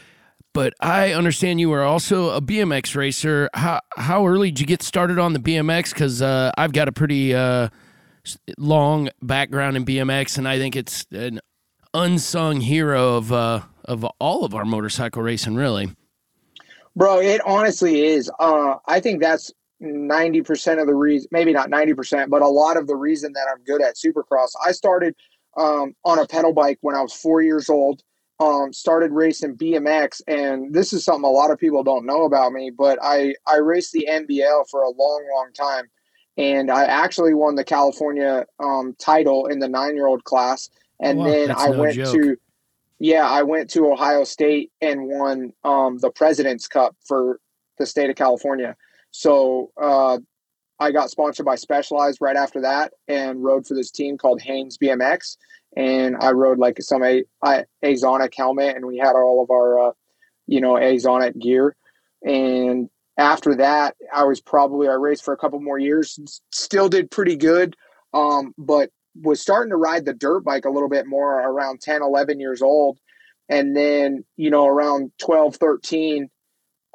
but 0.54 0.74
I 0.80 1.12
understand 1.12 1.60
you 1.60 1.70
were 1.70 1.84
also 1.84 2.30
a 2.30 2.42
BMX 2.42 2.96
racer. 2.96 3.50
How 3.54 3.82
how 3.98 4.26
early 4.26 4.50
did 4.50 4.62
you 4.62 4.66
get 4.66 4.82
started 4.82 5.20
on 5.20 5.34
the 5.34 5.40
BMX? 5.40 5.94
Because 5.94 6.22
uh, 6.22 6.52
I've 6.58 6.72
got 6.72 6.88
a 6.88 6.94
pretty 6.94 7.36
uh, 7.36 7.68
long 8.58 9.10
background 9.22 9.76
in 9.76 9.84
BMX, 9.84 10.38
and 10.38 10.48
I 10.48 10.58
think 10.58 10.78
it's 10.78 11.06
an 11.12 11.42
unsung 11.94 12.62
hero 12.62 13.16
of 13.16 13.32
uh, 13.32 13.62
of 13.86 14.04
all 14.20 14.46
of 14.46 14.54
our 14.54 14.66
motorcycle 14.66 15.22
racing. 15.22 15.56
Really, 15.56 15.90
Bro, 16.96 17.22
it 17.22 17.42
honestly 17.46 18.04
is. 18.06 18.30
Uh, 18.40 18.76
I 18.88 19.00
think 19.00 19.22
that's 19.22 19.52
90% 19.82 20.82
of 20.82 20.88
the 20.88 20.94
reason, 20.94 21.30
maybe 21.32 21.54
not 21.54 21.70
90%, 21.70 22.30
but 22.30 22.42
a 22.42 22.48
lot 22.48 22.78
of 22.78 22.88
the 22.88 22.96
reason 22.96 23.32
that 23.34 23.48
I'm 23.50 23.64
good 23.64 23.82
at 23.82 23.96
Supercross. 23.96 24.50
I 24.66 24.72
started 24.72 25.16
um, 25.58 25.96
on 26.04 26.20
a 26.20 26.28
pedal 26.28 26.54
bike 26.54 26.78
when 26.82 26.96
I 26.96 27.02
was 27.02 27.14
four 27.14 27.42
years 27.42 27.70
old, 27.70 28.04
um, 28.40 28.74
started 28.74 29.12
racing 29.12 29.56
BMX. 29.56 30.22
And 30.28 30.74
this 30.74 30.92
is 30.92 31.06
something 31.06 31.24
a 31.24 31.32
lot 31.32 31.52
of 31.52 31.58
people 31.58 31.84
don't 31.84 32.06
know 32.06 32.26
about 32.26 32.52
me, 32.52 32.70
but 32.70 33.00
I, 33.02 33.36
I 33.48 33.58
raced 33.58 33.94
the 33.94 34.08
NBL 34.10 34.70
for 34.70 34.82
a 34.82 34.90
long, 34.90 35.26
long 35.34 35.52
time. 35.54 35.86
And 36.38 36.72
I 36.72 36.86
actually 36.86 37.34
won 37.34 37.56
the 37.56 37.66
California 37.66 38.46
um, 38.60 38.96
title 39.00 39.48
in 39.48 39.60
the 39.60 39.68
nine 39.68 39.96
year 39.96 40.08
old 40.08 40.24
class. 40.24 40.70
And 41.02 41.20
Wow, 41.20 41.26
then 41.26 41.52
I 41.52 41.68
no 41.70 41.80
went 41.80 41.96
joke. 41.96 42.14
to 42.14 42.38
yeah, 43.00 43.28
I 43.28 43.44
went 43.44 43.70
to 43.72 43.92
Ohio 43.92 44.26
State 44.26 44.72
and 44.82 45.08
won 45.08 45.54
um, 45.64 45.98
the 46.00 46.12
President's 46.12 46.68
Cup 46.68 46.96
for 47.08 47.40
the 47.78 47.86
state 47.86 48.10
of 48.10 48.18
California. 48.18 48.76
So 49.12 49.72
uh, 49.82 50.20
I 50.80 50.92
got 50.92 51.10
sponsored 51.10 51.46
by 51.46 51.56
Specialized 51.56 52.20
right 52.20 52.36
after 52.36 52.62
that 52.62 52.94
and 53.08 53.42
rode 53.44 53.66
for 53.66 53.74
this 53.74 53.90
team 53.90 54.18
called 54.18 54.42
Haynes 54.42 54.78
BMX. 54.78 55.38
And 55.78 56.18
I 56.20 56.32
rode 56.32 56.60
like 56.60 56.82
some 56.82 57.04
a, 57.04 57.24
a 57.44 57.64
Azonic 57.84 58.34
helmet, 58.36 58.76
and 58.76 58.86
we 58.86 58.98
had 58.98 59.14
all 59.14 59.42
of 59.44 59.50
our, 59.52 59.90
uh, 59.90 59.92
you 60.48 60.60
know, 60.60 60.74
Azonic 60.74 61.40
gear. 61.40 61.76
And 62.24 62.90
after 63.18 63.56
that, 63.56 63.96
I 64.14 64.24
was 64.26 64.42
probably 64.42 64.88
I 64.90 64.94
raced 64.94 65.24
for 65.24 65.34
a 65.34 65.38
couple 65.38 65.62
more 65.62 65.78
years. 65.80 66.20
Still 66.52 66.90
did 66.90 67.12
pretty 67.12 67.36
good, 67.38 67.76
um, 68.14 68.54
but 68.58 68.90
was 69.22 69.42
starting 69.42 69.70
to 69.72 69.76
ride 69.78 70.06
the 70.06 70.14
dirt 70.14 70.42
bike 70.42 70.66
a 70.66 70.70
little 70.70 70.90
bit 70.90 71.06
more 71.08 71.40
around 71.42 71.82
10 71.82 72.02
11 72.02 72.40
years 72.40 72.62
old 72.62 73.00
and 73.50 73.76
then 73.76 74.24
you 74.38 74.50
know 74.50 74.66
around 74.68 75.12
12 75.20 75.56
13 75.56 76.30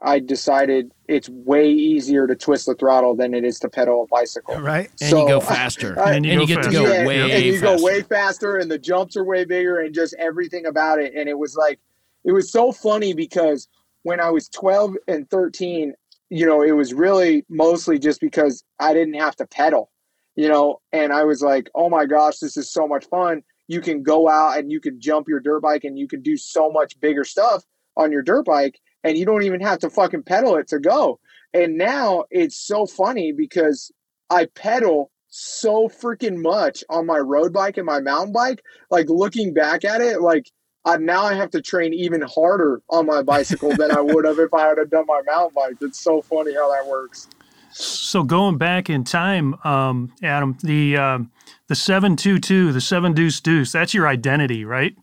i 0.03 0.19
decided 0.19 0.91
it's 1.09 1.29
way 1.29 1.71
easier 1.71 2.27
to 2.27 2.35
twist 2.35 2.67
the 2.67 2.75
throttle 2.75 3.15
than 3.15 3.35
it 3.35 3.45
is 3.45 3.59
to 3.59 3.69
pedal 3.69 4.05
a 4.05 4.07
bicycle 4.07 4.57
right? 4.61 4.91
and 5.01 5.11
So, 5.11 5.21
you 5.21 5.29
go 5.29 5.41
faster, 5.55 5.99
I- 5.99 6.15
and, 6.15 6.17
And 6.17 6.27
you 6.27 6.33
you 6.33 6.39
go 6.41 6.47
get 6.47 6.63
to 6.65 6.71
go 6.73 6.85
faster. 6.87 7.07
way 7.07 7.33
and 7.33 7.45
you 7.45 7.53
faster. 7.61 7.77
go 7.77 7.83
way 7.85 8.03
faster 8.03 8.57
and 8.57 8.71
the 8.71 8.79
jumps 8.79 9.17
are 9.17 9.25
way 9.25 9.45
bigger 9.45 9.81
and 9.81 9.95
just 9.95 10.15
everything 10.19 10.67
about 10.67 10.99
it 11.01 11.15
and 11.15 11.29
it 11.29 11.39
was 11.39 11.57
like 11.57 11.79
it 12.25 12.33
was 12.33 12.51
so 12.51 12.73
funny 12.73 13.13
because 13.15 13.69
when 14.03 14.21
i 14.21 14.31
was 14.31 14.49
12 14.49 14.95
and 15.09 15.29
13 15.31 15.93
you 16.31 16.47
know 16.47 16.63
it 16.63 16.73
was 16.73 16.95
really 16.95 17.45
mostly 17.49 17.99
just 17.99 18.21
because 18.21 18.65
i 18.81 18.93
didn't 18.95 19.15
have 19.15 19.37
to 19.37 19.47
pedal 19.47 19.91
you 20.37 20.49
know 20.49 20.81
and 20.93 21.13
i 21.13 21.25
was 21.25 21.43
like 21.43 21.71
oh 21.75 21.89
my 21.89 22.05
gosh 22.05 22.39
this 22.39 22.57
is 22.57 22.71
so 22.71 22.87
much 22.87 23.05
fun 23.07 23.43
you 23.67 23.81
can 23.81 24.03
go 24.03 24.29
out 24.29 24.59
and 24.59 24.71
you 24.71 24.81
can 24.81 25.01
jump 25.01 25.29
your 25.29 25.41
dirt 25.41 25.61
bike 25.61 25.85
and 25.85 25.99
you 25.99 26.07
can 26.07 26.23
do 26.23 26.37
so 26.37 26.71
much 26.71 26.99
bigger 27.01 27.25
stuff 27.25 27.65
on 27.97 28.13
your 28.13 28.23
dirt 28.23 28.45
bike 28.45 28.81
and 29.05 29.17
you 29.17 29.25
don't 29.25 29.45
even 29.45 29.61
have 29.61 29.79
to 29.79 29.91
fucking 29.91 30.23
pedal 30.23 30.57
it 30.57 30.69
to 30.69 30.79
go 30.79 31.19
and 31.55 31.79
now 31.79 32.25
it's 32.31 32.57
so 32.57 32.85
funny 32.85 33.33
because 33.33 33.93
I 34.29 34.47
pedal 34.47 35.13
so 35.29 35.89
freaking 35.89 36.43
much 36.43 36.83
on 36.91 37.07
my 37.07 37.19
road 37.19 37.53
bike 37.53 37.77
and 37.77 37.87
my 37.87 38.01
mountain 38.01 38.33
bike. 38.33 38.63
Like 38.91 39.09
looking 39.09 39.55
back 39.55 39.85
at 39.85 40.01
it, 40.01 40.21
like 40.21 40.51
uh, 40.85 40.99
now 41.01 41.23
I 41.23 41.35
have 41.35 41.51
to 41.51 41.63
train 41.63 41.95
even 41.95 42.23
harder 42.23 42.83
on 42.91 43.07
my 43.07 43.23
bicycle 43.23 43.75
than 43.77 43.97
I 43.97 44.01
would 44.01 44.25
have 44.25 44.39
if 44.39 44.53
I 44.53 44.67
had 44.67 44.91
done 44.91 45.07
my 45.07 45.23
mountain 45.27 45.55
bike. 45.55 45.77
It's 45.81 46.01
so 46.01 46.21
funny 46.23 46.55
how 46.55 46.71
that 46.73 46.87
works. 46.87 47.29
So 47.77 48.23
going 48.23 48.57
back 48.57 48.89
in 48.89 49.03
time, 49.03 49.55
um, 49.65 50.13
Adam, 50.23 50.57
the 50.63 50.97
um, 50.97 51.33
the 51.67 51.75
seven 51.75 52.17
two 52.17 52.39
two, 52.39 52.73
the 52.73 52.81
seven 52.81 53.13
deuce 53.13 53.41
deuce, 53.41 53.73
that's 53.73 53.93
your 53.93 54.07
identity, 54.07 54.65
right? 54.65 54.97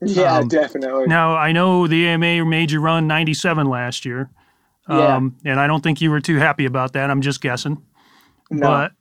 Yeah, 0.00 0.36
um, 0.36 0.48
definitely. 0.48 1.06
Now 1.06 1.34
I 1.34 1.52
know 1.52 1.86
the 1.86 2.06
AMA 2.06 2.44
made 2.44 2.70
you 2.70 2.80
run 2.80 3.06
ninety 3.06 3.34
seven 3.34 3.66
last 3.66 4.04
year, 4.04 4.30
yeah. 4.88 5.16
Um, 5.16 5.36
and 5.44 5.60
I 5.60 5.66
don't 5.66 5.82
think 5.82 6.00
you 6.00 6.10
were 6.10 6.20
too 6.20 6.36
happy 6.36 6.64
about 6.64 6.92
that. 6.92 7.10
I'm 7.10 7.22
just 7.22 7.40
guessing. 7.40 7.82
No. 8.50 8.68
But 8.68 8.92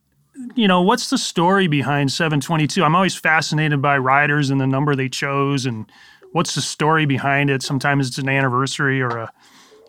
you 0.56 0.68
know, 0.68 0.82
what's 0.82 1.10
the 1.10 1.18
story 1.18 1.68
behind 1.68 2.12
722? 2.12 2.84
I'm 2.84 2.96
always 2.96 3.16
fascinated 3.16 3.82
by 3.82 3.98
riders 3.98 4.50
and 4.50 4.60
the 4.60 4.68
number 4.68 4.96
they 4.96 5.10
chose 5.10 5.66
and 5.66 5.92
what's 6.32 6.56
the 6.56 6.62
story 6.62 7.06
behind 7.06 7.50
it. 7.50 7.62
Sometimes 7.62 8.08
it's 8.08 8.18
an 8.18 8.30
anniversary 8.30 9.02
or 9.02 9.10
a, 9.10 9.34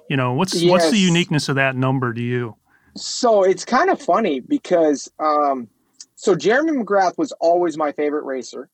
you 0.08 0.16
know, 0.16 0.32
what's 0.34 0.60
yes. 0.60 0.70
what's 0.70 0.90
the 0.90 0.98
uniqueness 0.98 1.48
of 1.48 1.56
that 1.56 1.76
number 1.76 2.12
to 2.12 2.20
you? 2.20 2.56
So 2.96 3.42
it's 3.42 3.64
kind 3.64 3.90
of 3.90 4.00
funny 4.00 4.40
because, 4.40 5.10
um, 5.18 5.68
so 6.14 6.34
Jeremy 6.34 6.72
McGrath 6.72 7.16
was 7.16 7.32
always 7.40 7.76
my 7.76 7.92
favorite 7.92 8.24
racer 8.24 8.68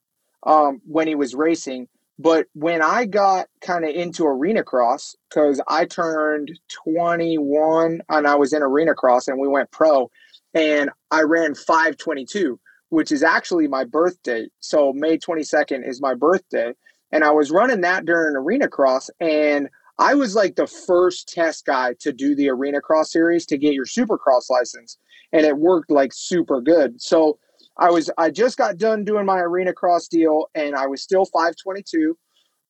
um, 0.45 0.81
when 0.85 1.07
he 1.07 1.15
was 1.15 1.33
racing. 1.33 1.87
But 2.17 2.47
when 2.53 2.81
I 2.81 3.05
got 3.05 3.47
kind 3.61 3.85
of 3.85 3.91
into 3.95 4.25
arena 4.25 4.61
cross, 4.61 5.15
because 5.29 5.61
I 5.69 5.85
turned 5.85 6.51
21 6.85 8.01
and 8.09 8.27
I 8.27 8.35
was 8.35 8.51
in 8.51 8.61
arena 8.61 8.93
cross 8.93 9.29
and 9.29 9.39
we 9.39 9.47
went 9.47 9.71
pro, 9.71 10.11
and 10.53 10.89
I 11.11 11.21
ran 11.21 11.55
522, 11.55 12.59
which 12.89 13.13
is 13.13 13.23
actually 13.23 13.69
my 13.69 13.85
birthday. 13.85 14.47
So 14.59 14.91
May 14.91 15.17
22nd 15.17 15.87
is 15.87 16.01
my 16.01 16.13
birthday. 16.13 16.73
And 17.11 17.23
I 17.23 17.31
was 17.31 17.51
running 17.51 17.81
that 17.81 18.05
during 18.05 18.35
arena 18.35 18.67
cross 18.67 19.09
and 19.21 19.69
I 19.99 20.13
was 20.15 20.33
like 20.33 20.55
the 20.55 20.65
first 20.65 21.27
test 21.27 21.65
guy 21.65 21.93
to 21.99 22.13
do 22.13 22.33
the 22.33 22.49
arena 22.49 22.79
cross 22.79 23.11
series 23.11 23.45
to 23.47 23.57
get 23.57 23.73
your 23.73 23.85
supercross 23.85 24.49
license 24.49 24.97
and 25.33 25.45
it 25.45 25.57
worked 25.57 25.91
like 25.91 26.13
super 26.13 26.61
good. 26.61 27.01
So 27.01 27.37
I 27.77 27.91
was 27.91 28.09
I 28.17 28.31
just 28.31 28.57
got 28.57 28.77
done 28.77 29.03
doing 29.03 29.25
my 29.25 29.39
arena 29.39 29.73
cross 29.73 30.07
deal 30.07 30.45
and 30.55 30.73
I 30.73 30.87
was 30.87 31.03
still 31.03 31.25
522 31.25 32.17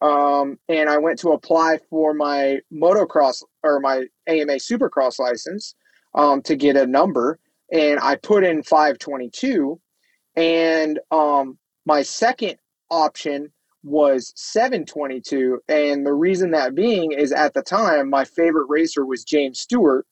um, 0.02 0.58
and 0.70 0.90
I 0.90 0.98
went 0.98 1.20
to 1.20 1.30
apply 1.30 1.80
for 1.90 2.16
my 2.16 2.60
motocross 2.74 3.44
or 3.64 3.80
my 3.80 4.06
AMA 4.28 4.54
supercross 4.54 5.20
license 5.20 5.76
um, 6.16 6.42
to 6.42 6.56
get 6.56 6.76
a 6.76 6.88
number 6.88 7.40
and 7.72 8.00
I 8.00 8.16
put 8.16 8.44
in 8.44 8.64
522 8.64 9.80
and 10.36 11.00
um, 11.12 11.60
my 11.86 12.02
second 12.02 12.58
option 12.90 13.52
was 13.84 14.34
722 14.36 15.62
and 15.70 16.06
the 16.06 16.14
reason 16.14 16.52
that 16.52 16.76
being 16.76 17.14
is 17.14 17.32
at 17.32 17.54
the 17.54 17.62
time 17.62 18.10
my 18.10 18.26
favorite 18.26 18.68
racer 18.68 19.06
was 19.06 19.24
James 19.24 19.60
Stewart 19.60 20.06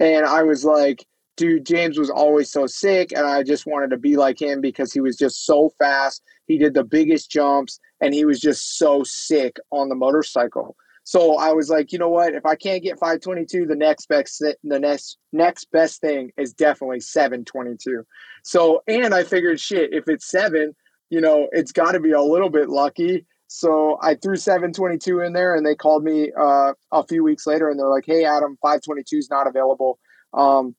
and 0.00 0.26
I 0.26 0.42
was 0.42 0.64
like 0.64 1.06
dude 1.36 1.64
James 1.64 1.98
was 1.98 2.10
always 2.10 2.50
so 2.50 2.66
sick 2.66 3.12
and 3.12 3.24
I 3.24 3.44
just 3.44 3.64
wanted 3.64 3.90
to 3.90 3.96
be 3.96 4.16
like 4.16 4.40
him 4.40 4.60
because 4.60 4.92
he 4.92 5.00
was 5.00 5.16
just 5.16 5.46
so 5.46 5.70
fast 5.78 6.22
he 6.46 6.58
did 6.58 6.74
the 6.74 6.82
biggest 6.82 7.30
jumps 7.30 7.78
and 8.00 8.12
he 8.12 8.24
was 8.24 8.40
just 8.40 8.76
so 8.76 9.04
sick 9.04 9.56
on 9.70 9.88
the 9.88 9.94
motorcycle 9.94 10.76
so 11.04 11.36
I 11.36 11.52
was 11.52 11.68
like, 11.68 11.92
you 11.92 11.98
know 11.98 12.08
what? 12.08 12.34
If 12.34 12.46
I 12.46 12.54
can't 12.54 12.82
get 12.82 12.98
522, 12.98 13.66
the 13.66 13.74
next 13.74 14.06
best 14.06 14.38
the 14.38 14.78
next 14.78 15.18
next 15.32 15.70
best 15.72 16.00
thing 16.00 16.30
is 16.36 16.52
definitely 16.52 17.00
722. 17.00 18.04
So 18.44 18.82
and 18.86 19.14
I 19.14 19.24
figured 19.24 19.60
shit, 19.60 19.92
if 19.92 20.04
it's 20.06 20.30
seven, 20.30 20.74
you 21.12 21.20
know, 21.20 21.46
it's 21.52 21.72
got 21.72 21.92
to 21.92 22.00
be 22.00 22.12
a 22.12 22.22
little 22.22 22.48
bit 22.48 22.70
lucky. 22.70 23.26
So 23.46 23.98
I 24.00 24.14
threw 24.14 24.34
722 24.34 25.20
in 25.20 25.34
there, 25.34 25.54
and 25.54 25.64
they 25.64 25.74
called 25.74 26.02
me 26.02 26.32
uh, 26.40 26.72
a 26.90 27.06
few 27.06 27.22
weeks 27.22 27.46
later, 27.46 27.68
and 27.68 27.78
they're 27.78 27.86
like, 27.86 28.06
"Hey, 28.06 28.24
Adam, 28.24 28.56
522 28.62 29.18
is 29.18 29.28
not 29.28 29.46
available. 29.46 29.98
Um, 30.32 30.74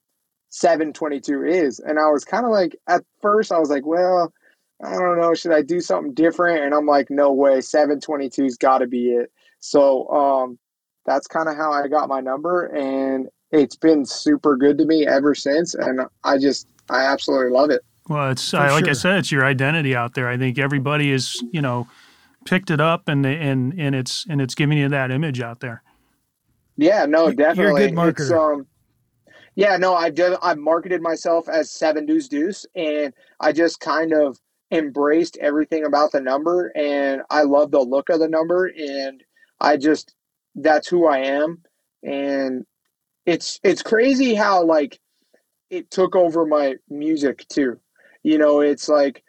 722 0.50 1.43
is." 1.43 1.78
And 1.78 2.00
I 2.00 2.10
was 2.10 2.26
kind 2.26 2.46
of 2.46 2.52
like, 2.52 2.76
at 2.89 3.04
first, 3.22 3.52
I 3.52 3.60
was 3.60 3.69
like, 3.69 3.86
"Well, 3.86 4.34
I 4.84 4.93
don't 4.93 5.22
know. 5.22 5.36
Should 5.36 5.52
I 5.52 5.62
do 5.62 5.80
something 5.80 6.15
different?" 6.15 6.63
And 6.63 6.74
I'm 6.74 6.88
like, 6.88 7.12
"No 7.12 7.32
way. 7.32 7.60
722's 7.60 8.58
got 8.58 8.80
to 8.80 8.88
be 8.88 9.12
it." 9.12 9.32
So 9.60 10.08
um, 10.10 10.58
that's 11.06 11.28
kind 11.28 11.48
of 11.48 11.56
how 11.56 11.72
I 11.72 11.88
got 11.88 12.10
my 12.10 12.22
number, 12.22 12.65
and 12.76 13.28
it's 13.52 13.76
been 13.76 14.04
super 14.04 14.58
good 14.58 14.80
to 14.80 14.86
me 14.86 15.06
ever 15.06 15.36
since. 15.36 15.76
And 15.76 16.02
I 16.24 16.39
just, 16.39 16.67
I 16.89 17.04
absolutely 17.04 17.52
love 17.52 17.69
it. 17.69 17.84
Well, 18.10 18.32
it's 18.32 18.54
I, 18.54 18.72
like 18.72 18.88
I 18.88 18.94
said, 18.94 19.20
it's 19.20 19.32
your 19.32 19.46
identity 19.46 19.96
out 19.96 20.13
there. 20.13 20.28
I 20.28 20.38
think 20.38 20.60
everybody 20.60 21.12
is, 21.12 21.42
you 21.52 21.62
know, 21.62 21.88
picked 22.46 22.70
it 22.70 22.82
up 22.82 23.08
and 23.08 23.26
and 23.26 23.74
and 23.80 23.96
it's 23.96 24.26
and 24.30 24.42
it's 24.42 24.56
giving 24.56 24.78
you 24.78 24.89
that 24.89 25.12
image 25.12 25.42
out 25.42 25.62
there. 25.62 25.84
Yeah, 26.78 27.06
no, 27.06 27.32
definitely. 27.32 27.63
You're 27.63 27.78
a 27.78 27.92
good 27.92 27.96
marketer. 27.96 28.20
It's, 28.22 28.32
um, 28.32 28.68
yeah, 29.56 29.78
no, 29.78 29.94
I 29.94 30.10
did. 30.10 30.34
I 30.42 30.56
marketed 30.56 31.02
myself 31.02 31.48
as 31.48 31.72
Seven 31.72 32.06
Deuce 32.06 32.28
Deuce, 32.28 32.66
and 32.76 33.13
I 33.39 33.52
just 33.52 33.80
kind 33.80 34.12
of 34.12 34.38
embraced 34.72 35.38
everything 35.38 35.86
about 35.86 36.12
the 36.12 36.20
number, 36.20 36.72
and 36.76 37.22
I 37.30 37.44
love 37.44 37.72
the 37.72 37.80
look 37.80 38.10
of 38.10 38.20
the 38.20 38.28
number, 38.28 38.72
and 38.76 39.24
I 39.62 39.78
just 39.78 40.16
that's 40.56 40.88
who 40.88 41.08
I 41.08 41.20
am, 41.20 41.62
and 42.02 42.66
it's 43.26 43.60
it's 43.63 43.84
crazy 43.84 44.34
how 44.34 44.63
like 44.63 45.00
it 45.70 45.92
took 45.92 46.16
over 46.16 46.46
my 46.46 46.76
music 46.89 47.48
too. 47.48 47.80
You 48.23 48.38
know, 48.38 48.62
it's 48.62 48.89
like 48.89 49.23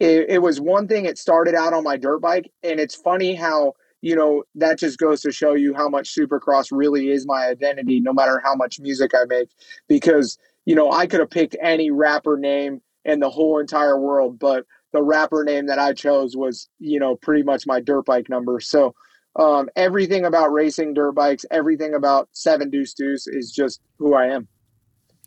it, 0.00 0.26
it 0.28 0.42
was 0.42 0.60
one 0.60 0.88
thing. 0.88 1.06
It 1.06 1.18
started 1.18 1.54
out 1.54 1.72
on 1.72 1.84
my 1.84 1.96
dirt 1.96 2.20
bike, 2.20 2.50
and 2.62 2.78
it's 2.78 2.94
funny 2.94 3.34
how 3.34 3.74
you 4.02 4.14
know 4.14 4.44
that 4.54 4.78
just 4.78 4.98
goes 4.98 5.22
to 5.22 5.32
show 5.32 5.54
you 5.54 5.74
how 5.74 5.88
much 5.88 6.14
Supercross 6.14 6.68
really 6.70 7.10
is 7.10 7.26
my 7.26 7.46
identity, 7.46 8.00
no 8.00 8.12
matter 8.12 8.40
how 8.44 8.54
much 8.54 8.78
music 8.78 9.12
I 9.14 9.24
make. 9.26 9.48
Because 9.88 10.38
you 10.66 10.74
know, 10.74 10.90
I 10.90 11.06
could 11.06 11.20
have 11.20 11.30
picked 11.30 11.56
any 11.62 11.90
rapper 11.90 12.36
name 12.36 12.82
in 13.04 13.20
the 13.20 13.30
whole 13.30 13.58
entire 13.58 13.98
world, 13.98 14.38
but 14.38 14.66
the 14.92 15.02
rapper 15.02 15.44
name 15.44 15.66
that 15.66 15.78
I 15.78 15.92
chose 15.92 16.36
was, 16.36 16.68
you 16.78 16.98
know, 16.98 17.16
pretty 17.16 17.44
much 17.44 17.66
my 17.66 17.80
dirt 17.80 18.04
bike 18.04 18.28
number. 18.28 18.60
So 18.60 18.94
um, 19.36 19.68
everything 19.76 20.24
about 20.24 20.52
racing 20.52 20.94
dirt 20.94 21.12
bikes, 21.12 21.44
everything 21.50 21.94
about 21.94 22.28
seven 22.32 22.68
deuce 22.68 22.94
deuce 22.94 23.26
is 23.26 23.52
just 23.52 23.80
who 23.98 24.14
I 24.14 24.26
am. 24.26 24.48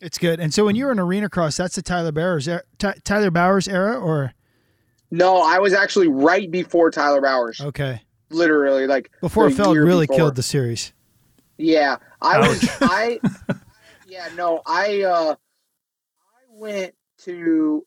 It's 0.00 0.18
good. 0.18 0.40
And 0.40 0.52
so 0.52 0.64
when 0.64 0.76
you 0.76 0.86
were 0.86 0.92
in 0.92 0.98
arena 0.98 1.28
cross, 1.28 1.56
that's 1.56 1.76
the 1.76 1.82
Tyler 1.82 2.12
Bowers, 2.12 2.48
Tyler 3.04 3.30
Bowers 3.30 3.68
era, 3.68 3.98
or 3.98 4.32
no? 5.10 5.42
I 5.42 5.58
was 5.58 5.74
actually 5.74 6.08
right 6.08 6.50
before 6.50 6.90
Tyler 6.90 7.20
Bowers. 7.20 7.60
Okay, 7.60 8.02
literally 8.30 8.86
like 8.86 9.10
before 9.20 9.50
Feld 9.50 9.76
really 9.76 10.06
before. 10.06 10.16
killed 10.16 10.36
the 10.36 10.42
series. 10.42 10.92
Yeah, 11.58 11.96
I 12.22 12.38
was. 12.38 12.68
I 12.80 13.20
yeah 14.08 14.28
no 14.34 14.60
I 14.66 15.02
uh 15.02 15.34
I 15.34 16.42
went 16.50 16.94
to 17.24 17.86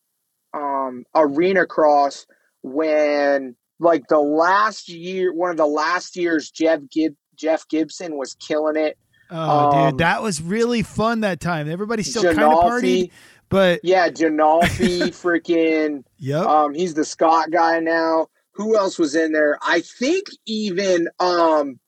um 0.54 1.04
arena 1.16 1.66
cross 1.66 2.28
when 2.62 3.56
like 3.80 4.08
the 4.08 4.20
last 4.20 4.90
year, 4.90 5.34
one 5.34 5.52
of 5.52 5.58
the 5.58 5.66
last 5.66 6.16
years, 6.16 6.50
Jeff 6.50 6.80
Gib- 6.92 7.16
Jeff 7.36 7.68
Gibson 7.68 8.18
was 8.18 8.36
killing 8.36 8.78
it. 8.78 8.98
Oh, 9.36 9.72
um, 9.72 9.90
dude, 9.90 9.98
that 9.98 10.22
was 10.22 10.42
really 10.42 10.84
fun 10.84 11.22
that 11.22 11.40
time. 11.40 11.68
Everybody 11.70 12.04
still 12.04 12.24
kind 12.24 12.40
of 12.40 12.64
partied, 12.64 13.10
but 13.50 13.80
yeah, 13.84 14.08
Janalfi, 14.10 15.00
freaking, 15.10 16.04
yep. 16.20 16.46
Um, 16.46 16.76
he's 16.76 16.94
the 16.94 17.04
Scott 17.04 17.50
guy 17.52 17.80
now. 17.80 18.28
Who 18.52 18.78
else 18.78 19.00
was 19.00 19.16
in 19.16 19.32
there? 19.32 19.58
I 19.64 19.82
think 19.82 20.28
even 20.46 21.08
um, 21.20 21.80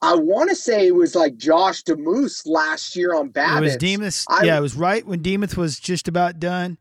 I 0.00 0.14
want 0.14 0.48
to 0.48 0.56
say 0.56 0.86
it 0.86 0.94
was 0.94 1.14
like 1.14 1.36
Josh 1.36 1.82
Demuth 1.82 2.46
last 2.46 2.96
year 2.96 3.14
on 3.14 3.28
Babbitt. 3.28 3.62
It 3.62 3.64
was 3.66 3.76
Demuth. 3.76 4.24
I, 4.30 4.44
yeah, 4.44 4.56
it 4.56 4.62
was 4.62 4.74
right 4.74 5.06
when 5.06 5.20
Demuth 5.20 5.58
was 5.58 5.78
just 5.78 6.08
about 6.08 6.40
done, 6.40 6.78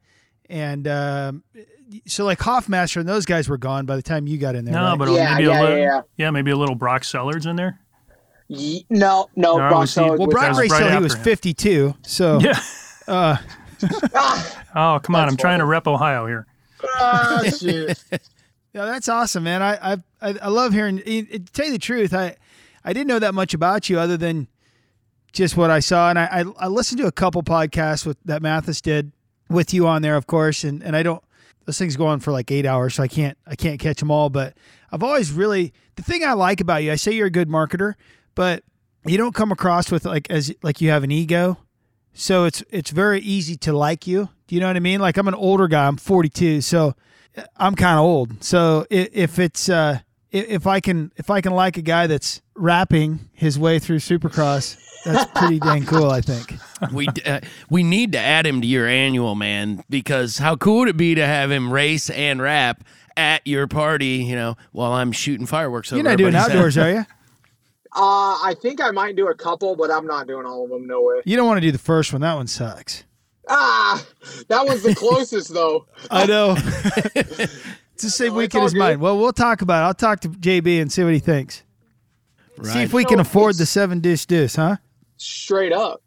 and 0.50 0.88
um, 0.88 1.44
so 2.08 2.24
like 2.24 2.40
Hoffmaster 2.40 2.98
and 3.02 3.10
those 3.10 3.26
guys 3.26 3.50
were 3.50 3.58
gone 3.58 3.86
by 3.86 3.98
the 3.98 4.02
time 4.02 4.28
you 4.28 4.38
got 4.38 4.56
in 4.56 4.64
there. 4.64 4.76
No, 4.76 4.92
right? 4.92 4.98
but 4.98 5.12
yeah, 5.12 5.34
maybe 5.34 5.48
yeah, 5.48 5.60
a 5.60 5.62
little, 5.62 5.78
yeah, 5.78 6.02
yeah. 6.16 6.32
maybe 6.32 6.52
a 6.52 6.58
little 6.58 6.76
Brock 6.76 7.02
Sellards 7.02 7.46
in 7.46 7.58
there. 7.58 7.82
Ye- 8.50 8.86
no, 8.90 9.30
no, 9.36 9.58
no 9.58 9.70
Brock 9.70 9.86
Sellards. 9.86 10.18
Well, 10.18 10.28
Brock 10.28 10.58
Ray 10.58 10.68
right 10.68 10.92
he 10.92 11.00
was 11.00 11.16
52. 11.16 11.96
So 12.02 12.40
yeah. 12.42 12.60
Uh, 13.08 13.38
oh 14.76 15.00
come 15.02 15.16
on! 15.16 15.24
I'm 15.24 15.30
funny. 15.30 15.38
trying 15.38 15.60
to 15.60 15.66
rep 15.66 15.88
Ohio 15.88 16.26
here. 16.26 16.48
Oh, 16.84 17.44
shit. 17.60 18.02
yeah, 18.12 18.86
that's 18.86 19.08
awesome, 19.08 19.44
man. 19.44 19.62
I 19.62 19.94
I 19.94 19.98
I 20.22 20.48
love 20.50 20.74
hearing. 20.74 20.98
To 20.98 21.40
tell 21.40 21.68
you 21.68 21.72
the 21.72 21.80
truth, 21.80 22.14
I 22.14 22.36
I 22.84 22.92
didn't 22.92 23.08
know 23.08 23.20
that 23.20 23.34
much 23.34 23.54
about 23.54 23.90
you 23.90 24.00
other 24.00 24.18
than 24.18 24.48
just 25.32 25.56
what 25.56 25.70
I 25.70 25.80
saw, 25.80 26.10
and 26.10 26.20
I 26.20 26.26
I, 26.26 26.44
I 26.60 26.68
listened 26.68 27.00
to 27.02 27.08
a 27.08 27.12
couple 27.12 27.44
podcasts 27.44 28.06
with 28.06 28.18
that 28.26 28.42
Matthes 28.42 28.82
did 28.82 29.12
with 29.50 29.74
you 29.74 29.88
on 29.88 30.02
there, 30.02 30.16
of 30.16 30.28
course, 30.28 30.64
and 30.64 30.84
and 30.84 30.96
I 30.96 31.04
don't 31.04 31.24
those 31.66 31.78
things 31.78 31.96
go 31.96 32.08
on 32.08 32.20
for 32.20 32.32
like 32.32 32.50
eight 32.52 32.66
hours, 32.66 32.96
so 32.96 33.04
I 33.04 33.08
can't 33.08 33.38
I 33.46 33.56
can't 33.56 33.80
catch 33.80 34.00
them 34.00 34.12
all. 34.12 34.30
But 34.30 34.58
I've 34.92 35.04
always 35.04 35.32
really 35.32 35.72
the 35.96 36.04
thing 36.04 36.24
I 36.24 36.34
like 36.34 36.60
about 36.60 36.84
you. 36.84 36.92
I 36.92 36.96
say 36.96 37.12
you're 37.12 37.28
a 37.28 37.32
good 37.32 37.48
marketer, 37.48 37.94
but 38.40 38.64
you 39.06 39.18
don't 39.18 39.36
come 39.36 39.52
across 39.52 39.92
with 39.92 40.06
like 40.06 40.32
as 40.32 40.54
like 40.64 40.80
you 40.80 40.90
have 40.92 41.04
an 41.04 41.12
ego. 41.12 41.58
So 42.14 42.46
it's 42.46 42.64
it's 42.70 42.90
very 42.90 43.20
easy 43.20 43.58
to 43.58 43.74
like 43.74 44.08
you. 44.08 44.30
Do 44.48 44.56
you 44.56 44.62
know 44.62 44.68
what 44.68 44.78
I 44.78 44.80
mean? 44.80 45.02
Like 45.02 45.18
I'm 45.18 45.28
an 45.28 45.36
older 45.36 45.68
guy. 45.68 45.86
I'm 45.86 45.98
42, 45.98 46.62
so 46.62 46.96
I'm 47.58 47.76
kind 47.76 48.00
of 48.00 48.06
old. 48.06 48.42
So 48.42 48.86
if 48.90 49.40
it's 49.40 49.68
uh, 49.68 50.00
if 50.32 50.68
I 50.68 50.80
can 50.80 51.12
if 51.18 51.30
I 51.30 51.42
can 51.42 51.52
like 51.52 51.76
a 51.76 51.82
guy 51.82 52.08
that's 52.08 52.42
rapping 52.56 53.30
his 53.34 53.60
way 53.60 53.78
through 53.78 53.98
Supercross, 53.98 54.78
that's 55.04 55.30
pretty 55.36 55.60
dang 55.60 55.86
cool. 55.86 56.10
I 56.10 56.22
think. 56.22 56.56
we 56.94 57.10
uh, 57.26 57.42
we 57.70 57.84
need 57.84 58.14
to 58.14 58.20
add 58.20 58.48
him 58.48 58.62
to 58.62 58.68
your 58.68 58.88
annual 58.88 59.36
man 59.36 59.84
because 59.90 60.38
how 60.38 60.56
cool 60.56 60.80
would 60.80 60.88
it 60.88 60.96
be 60.96 61.14
to 61.14 61.26
have 61.26 61.52
him 61.52 61.74
race 61.74 62.10
and 62.10 62.42
rap 62.42 62.86
at 63.18 63.46
your 63.46 63.68
party? 63.68 64.24
You 64.24 64.38
know, 64.38 64.56
while 64.72 64.94
I'm 64.94 65.12
shooting 65.12 65.46
fireworks. 65.46 65.92
You're 65.92 66.00
over 66.00 66.12
not 66.12 66.18
doing 66.18 66.36
everybody's 66.36 66.54
head. 66.54 66.58
outdoors, 66.58 66.78
are 66.78 66.92
you? 66.92 67.06
Uh, 67.96 68.38
I 68.44 68.56
think 68.62 68.82
I 68.82 68.92
might 68.92 69.16
do 69.16 69.28
a 69.30 69.36
couple, 69.36 69.76
but 69.76 69.90
I'm 69.90 70.06
not 70.06 70.28
doing 70.28 70.46
all 70.46 70.64
of 70.64 70.70
them. 70.70 70.86
No 70.86 71.02
way. 71.02 71.22
You 71.26 71.36
don't 71.36 71.48
want 71.48 71.58
to 71.58 71.62
do 71.62 71.72
the 71.72 71.78
first 71.80 72.14
one. 72.14 72.22
That 72.22 72.36
one 72.36 72.48
sucks. 72.48 73.04
Ah, 73.48 74.06
that 74.48 74.66
was 74.68 74.84
the 74.84 74.94
closest 75.04 75.52
though. 75.54 75.88
I 76.12 76.26
know. 76.28 76.56
it's 77.16 78.04
the 78.04 78.10
same 78.12 78.30
No, 78.30 78.36
week 78.36 78.46
it's 78.48 78.56
in 78.56 78.62
his 78.62 78.76
mind. 78.76 79.02
Well, 79.02 79.18
we'll 79.18 79.34
talk 79.34 79.62
about 79.64 79.84
it. 79.84 79.88
I'll 79.88 79.94
talk 79.96 80.20
to 80.22 80.30
JB 80.30 80.82
and 80.82 80.92
see 80.92 81.04
what 81.04 81.14
he 81.14 81.20
thinks. 81.20 81.64
See 82.64 82.82
if 82.84 82.94
we 82.94 83.06
can 83.06 83.18
No, 83.18 83.22
afford 83.22 83.56
the 83.56 83.66
seven 83.66 84.02
dish 84.02 84.26
dish, 84.26 84.56
huh? 84.56 84.78
Straight 85.18 85.72
up. 85.74 86.02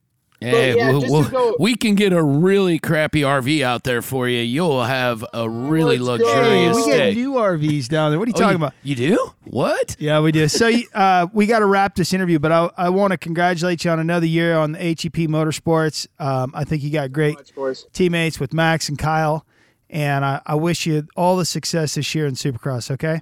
Hey, 0.50 0.76
yeah, 0.76 0.90
we'll- 0.90 1.02
we'll- 1.10 1.28
go- 1.28 1.56
we 1.58 1.74
can 1.76 1.94
get 1.94 2.12
a 2.12 2.22
really 2.22 2.78
crappy 2.78 3.22
RV 3.22 3.62
out 3.62 3.84
there 3.84 4.02
for 4.02 4.28
you. 4.28 4.40
You'll 4.40 4.84
have 4.84 5.24
a 5.32 5.48
really 5.48 5.98
Let's 5.98 6.22
go. 6.22 6.74
we 6.74 6.82
stay. 6.82 7.14
get 7.14 7.16
new 7.20 7.32
RVs 7.34 7.88
down 7.88 8.10
there. 8.10 8.18
What 8.18 8.28
are 8.28 8.30
you 8.30 8.34
Oh, 8.36 8.40
talking 8.40 8.58
you, 8.58 8.64
about? 8.66 8.74
You 8.82 8.94
do? 8.94 9.32
What? 9.44 9.96
Yeah, 9.98 10.20
we 10.20 10.32
do. 10.32 10.48
So 10.48 10.70
uh, 10.94 11.26
we 11.32 11.46
got 11.46 11.60
to 11.60 11.66
wrap 11.66 11.94
this 11.94 12.12
interview, 12.12 12.38
but 12.38 12.52
I, 12.52 12.70
I 12.76 12.88
want 12.88 13.12
to 13.12 13.18
congratulate 13.18 13.84
you 13.84 13.90
on 13.90 13.98
another 14.00 14.26
year 14.26 14.56
on 14.56 14.72
the 14.72 14.78
HEP 14.78 15.28
Motorsports. 15.28 16.06
Um, 16.18 16.52
I 16.54 16.64
think 16.64 16.82
you 16.82 16.90
got 16.90 17.12
great 17.12 17.36
Much, 17.56 17.84
teammates 17.92 18.38
with 18.40 18.52
Max 18.52 18.88
and 18.88 18.98
Kyle, 18.98 19.44
and 19.90 20.24
I, 20.24 20.40
I 20.46 20.54
wish 20.54 20.86
you 20.86 21.06
all 21.16 21.36
the 21.36 21.44
success 21.44 21.94
this 21.94 22.14
year 22.14 22.26
in 22.26 22.34
Supercross. 22.34 22.90
Okay. 22.90 23.20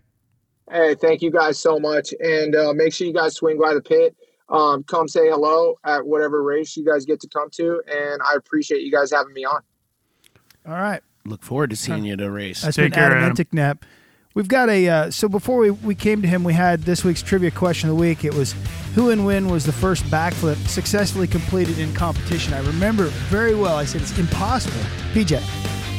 Hey, 0.70 0.94
thank 0.94 1.20
you 1.20 1.32
guys 1.32 1.58
so 1.58 1.80
much, 1.80 2.14
and 2.20 2.54
uh, 2.54 2.72
make 2.72 2.92
sure 2.92 3.04
you 3.06 3.12
guys 3.12 3.34
swing 3.34 3.58
by 3.58 3.74
the 3.74 3.80
pit. 3.80 4.14
Um, 4.50 4.82
come 4.82 5.06
say 5.06 5.28
hello 5.28 5.78
at 5.84 6.04
whatever 6.04 6.42
race 6.42 6.76
you 6.76 6.84
guys 6.84 7.04
get 7.04 7.20
to 7.20 7.28
come 7.28 7.50
to, 7.52 7.82
and 7.86 8.20
I 8.22 8.34
appreciate 8.34 8.82
you 8.82 8.90
guys 8.90 9.12
having 9.12 9.32
me 9.32 9.44
on. 9.44 9.62
All 10.66 10.74
right. 10.74 11.02
Look 11.24 11.42
forward 11.42 11.70
to 11.70 11.76
seeing 11.76 12.04
you 12.04 12.14
at 12.14 12.20
a 12.20 12.30
race. 12.30 12.62
That's 12.62 12.76
Take 12.76 12.92
been 12.92 12.92
care, 12.92 13.16
Adam 13.16 13.46
Adam. 13.58 13.78
We've 14.32 14.48
got 14.48 14.70
a 14.70 14.88
uh, 14.88 15.10
so 15.10 15.28
before 15.28 15.58
we, 15.58 15.70
we 15.70 15.94
came 15.94 16.22
to 16.22 16.28
him, 16.28 16.44
we 16.44 16.52
had 16.52 16.82
this 16.82 17.04
week's 17.04 17.20
trivia 17.20 17.50
question 17.50 17.90
of 17.90 17.96
the 17.96 18.00
week. 18.00 18.24
It 18.24 18.32
was 18.32 18.54
who 18.94 19.10
and 19.10 19.26
when 19.26 19.48
was 19.48 19.66
the 19.66 19.72
first 19.72 20.04
backflip 20.04 20.56
successfully 20.68 21.26
completed 21.26 21.78
in 21.78 21.92
competition? 21.94 22.54
I 22.54 22.60
remember 22.60 23.06
very 23.28 23.56
well. 23.56 23.76
I 23.76 23.84
said 23.84 24.02
it's 24.02 24.16
impossible. 24.18 24.80
PJ. 25.12 25.42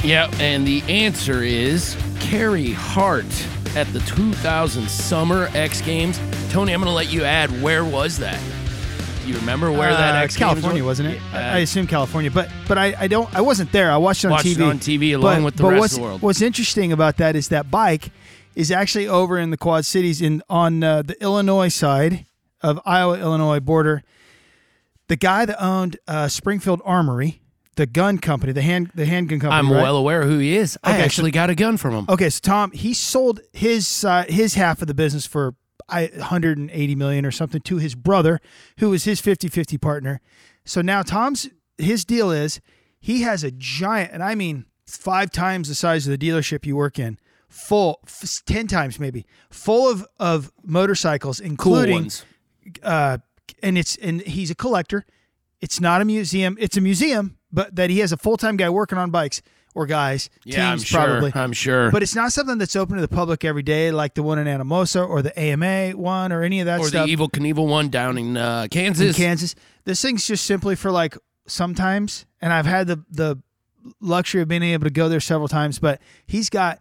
Yeah, 0.04 0.32
and 0.40 0.66
the 0.66 0.82
answer 0.84 1.44
is 1.44 1.98
Carey 2.20 2.72
Hart 2.72 3.26
at 3.76 3.92
the 3.94 4.00
2000 4.02 4.90
Summer 4.90 5.50
X 5.54 5.82
Games. 5.82 6.20
Tony, 6.50 6.74
I'm 6.74 6.82
going 6.82 6.92
to 6.92 6.96
let 6.96 7.12
you 7.12 7.24
add 7.24 7.50
where 7.62 7.86
was 7.86 8.18
that? 8.20 8.40
You 9.26 9.36
remember 9.36 9.72
where 9.72 9.92
that 9.92 10.16
Uh, 10.16 10.24
X 10.24 10.36
California 10.36 10.80
Games 10.80 10.88
was? 10.88 11.00
wasn't 11.02 11.16
it? 11.16 11.22
I, 11.34 11.60
assume 11.60 11.88
California, 11.88 12.32
but 12.32 12.50
but 12.68 12.78
I, 12.78 12.96
I 12.98 13.08
don't 13.08 13.34
I 13.36 13.42
wasn't 13.42 13.72
there. 13.72 13.92
I 13.92 13.98
watched 13.98 14.24
it 14.24 14.28
on 14.28 14.32
Watched 14.32 14.48
TV. 14.48 14.56
it 14.56 14.62
on 14.62 14.80
TV 14.80 15.16
along 15.16 15.38
but, 15.38 15.44
with 15.46 15.56
the 15.58 15.64
but 15.64 15.70
rest 15.70 15.80
what's, 15.80 15.94
of 15.94 16.00
the 16.00 16.04
world. 16.06 16.22
What's 16.22 16.42
interesting 16.42 16.92
about 16.92 17.18
that 17.18 17.36
is 17.36 17.50
that 17.50 17.70
bike 17.70 18.12
is 18.56 18.72
actually 18.72 19.08
over 19.08 19.38
in 19.38 19.52
the 19.52 19.58
Quad 19.58 19.86
Cities 19.86 20.22
in 20.22 20.42
on 20.50 20.84
uh, 20.84 21.04
the 21.04 21.22
Illinois 21.22 21.70
side 21.70 22.26
of 22.62 22.80
Iowa 22.86 23.20
Illinois 23.20 23.60
border. 23.60 24.04
The 25.08 25.16
guy 25.18 25.46
that 25.46 25.62
owned 25.64 25.98
uh, 26.08 26.28
Springfield 26.28 26.82
Armory, 26.84 27.42
the 27.76 27.86
gun 27.86 28.18
company, 28.18 28.52
the 28.54 28.62
hand 28.62 28.92
the 28.96 29.06
handgun 29.06 29.40
company. 29.40 29.58
I'm 29.60 29.72
right? 29.72 29.82
well 29.82 29.98
aware 29.98 30.24
who 30.24 30.38
he 30.40 30.56
is. 30.58 30.78
I 30.84 30.92
Okay, 30.92 31.00
so- 31.00 31.06
actually 31.06 31.32
got 31.32 31.50
a 31.50 31.56
gun 31.56 31.78
from 31.78 31.94
him. 31.94 32.06
Okay, 32.10 32.30
so 32.30 32.40
Tom, 32.42 32.72
he 32.72 32.94
sold 32.94 33.40
his 33.54 34.04
uh, 34.06 34.26
his 34.28 34.56
half 34.56 34.82
of 34.82 34.88
the 34.88 34.94
business 34.94 35.26
for 35.26 35.56
I, 35.90 36.10
180 36.16 36.96
million 36.96 37.26
or 37.26 37.32
something 37.32 37.62
to 37.62 37.78
his 37.78 37.96
brother, 37.96 38.40
who 38.80 38.90
was 38.92 39.04
his 39.04 39.22
50-50 39.22 39.80
partner. 39.82 40.22
So 40.66 40.82
now 40.82 41.02
Tom's 41.02 41.50
his 41.78 42.06
deal 42.06 42.32
is 42.32 42.62
he 43.00 43.22
has 43.24 43.44
a 43.44 43.52
giant, 43.52 44.12
and 44.14 44.22
I 44.24 44.36
mean 44.36 44.66
five 44.86 45.32
times 45.32 45.68
the 45.70 45.76
size 45.76 46.08
of 46.08 46.18
the 46.18 46.30
dealership 46.30 46.66
you 46.66 46.76
work 46.76 47.00
in, 47.00 47.18
full, 47.50 48.00
f- 48.06 48.42
ten 48.46 48.68
times 48.68 49.00
maybe, 49.00 49.26
full 49.50 49.90
of 49.90 50.06
of 50.20 50.52
motorcycles, 50.64 51.40
Cool 51.40 51.50
including 51.50 51.96
ones. 51.96 52.26
uh, 52.84 53.18
and 53.64 53.78
it's 53.78 53.96
and 53.98 54.22
he's 54.22 54.52
a 54.52 54.56
collector. 54.56 55.06
It's 55.62 55.80
not 55.82 56.02
a 56.02 56.06
museum. 56.06 56.58
It's 56.60 56.78
a 56.78 56.82
museum, 56.82 57.38
but 57.52 57.76
that 57.76 57.90
he 57.90 58.00
has 58.00 58.12
a 58.12 58.18
full 58.18 58.38
time 58.38 58.58
guy 58.58 58.70
working 58.70 58.98
on 58.98 59.12
bikes 59.12 59.42
or 59.74 59.86
guys, 59.86 60.30
Yeah, 60.44 60.70
I'm 60.72 60.78
teams 60.78 60.88
sure. 60.88 61.00
probably. 61.06 61.32
I'm 61.34 61.54
sure. 61.54 61.92
But 61.92 62.04
it's 62.04 62.14
not 62.16 62.34
something 62.34 62.58
that's 62.58 62.76
open 62.76 62.96
to 62.96 63.02
the 63.02 63.08
public 63.08 63.46
every 63.46 63.64
day, 63.64 63.92
like 63.92 64.16
the 64.16 64.24
one 64.24 64.38
in 64.38 64.46
Anamosa 64.48 65.08
or 65.08 65.22
the 65.22 65.38
AMA 65.40 65.92
one 65.92 66.32
or 66.34 66.44
any 66.44 66.60
of 66.60 66.66
that 66.66 66.80
or 66.82 66.88
stuff 66.88 67.08
the 67.08 67.16
Evel 67.16 67.30
Knievel 67.32 67.68
one 67.68 67.90
down 67.90 68.18
in 68.18 68.36
uh, 68.36 68.64
in 68.64 68.70
Kansas. 68.70 69.16
Kansas. 69.16 69.56
This 69.86 70.02
thing's 70.02 70.28
just 70.28 70.46
simply 70.46 70.76
for 70.76 70.92
like 70.92 71.18
sometimes, 71.48 72.26
and 72.42 72.52
I've 72.54 72.66
had 72.66 72.88
the 72.88 73.04
the 73.10 73.42
luxury 74.00 74.42
of 74.42 74.48
being 74.48 74.64
able 74.64 74.84
to 74.86 74.92
go 74.92 75.10
there 75.10 75.20
several 75.20 75.48
times. 75.48 75.80
But 75.80 76.02
he's 76.28 76.50
got 76.50 76.80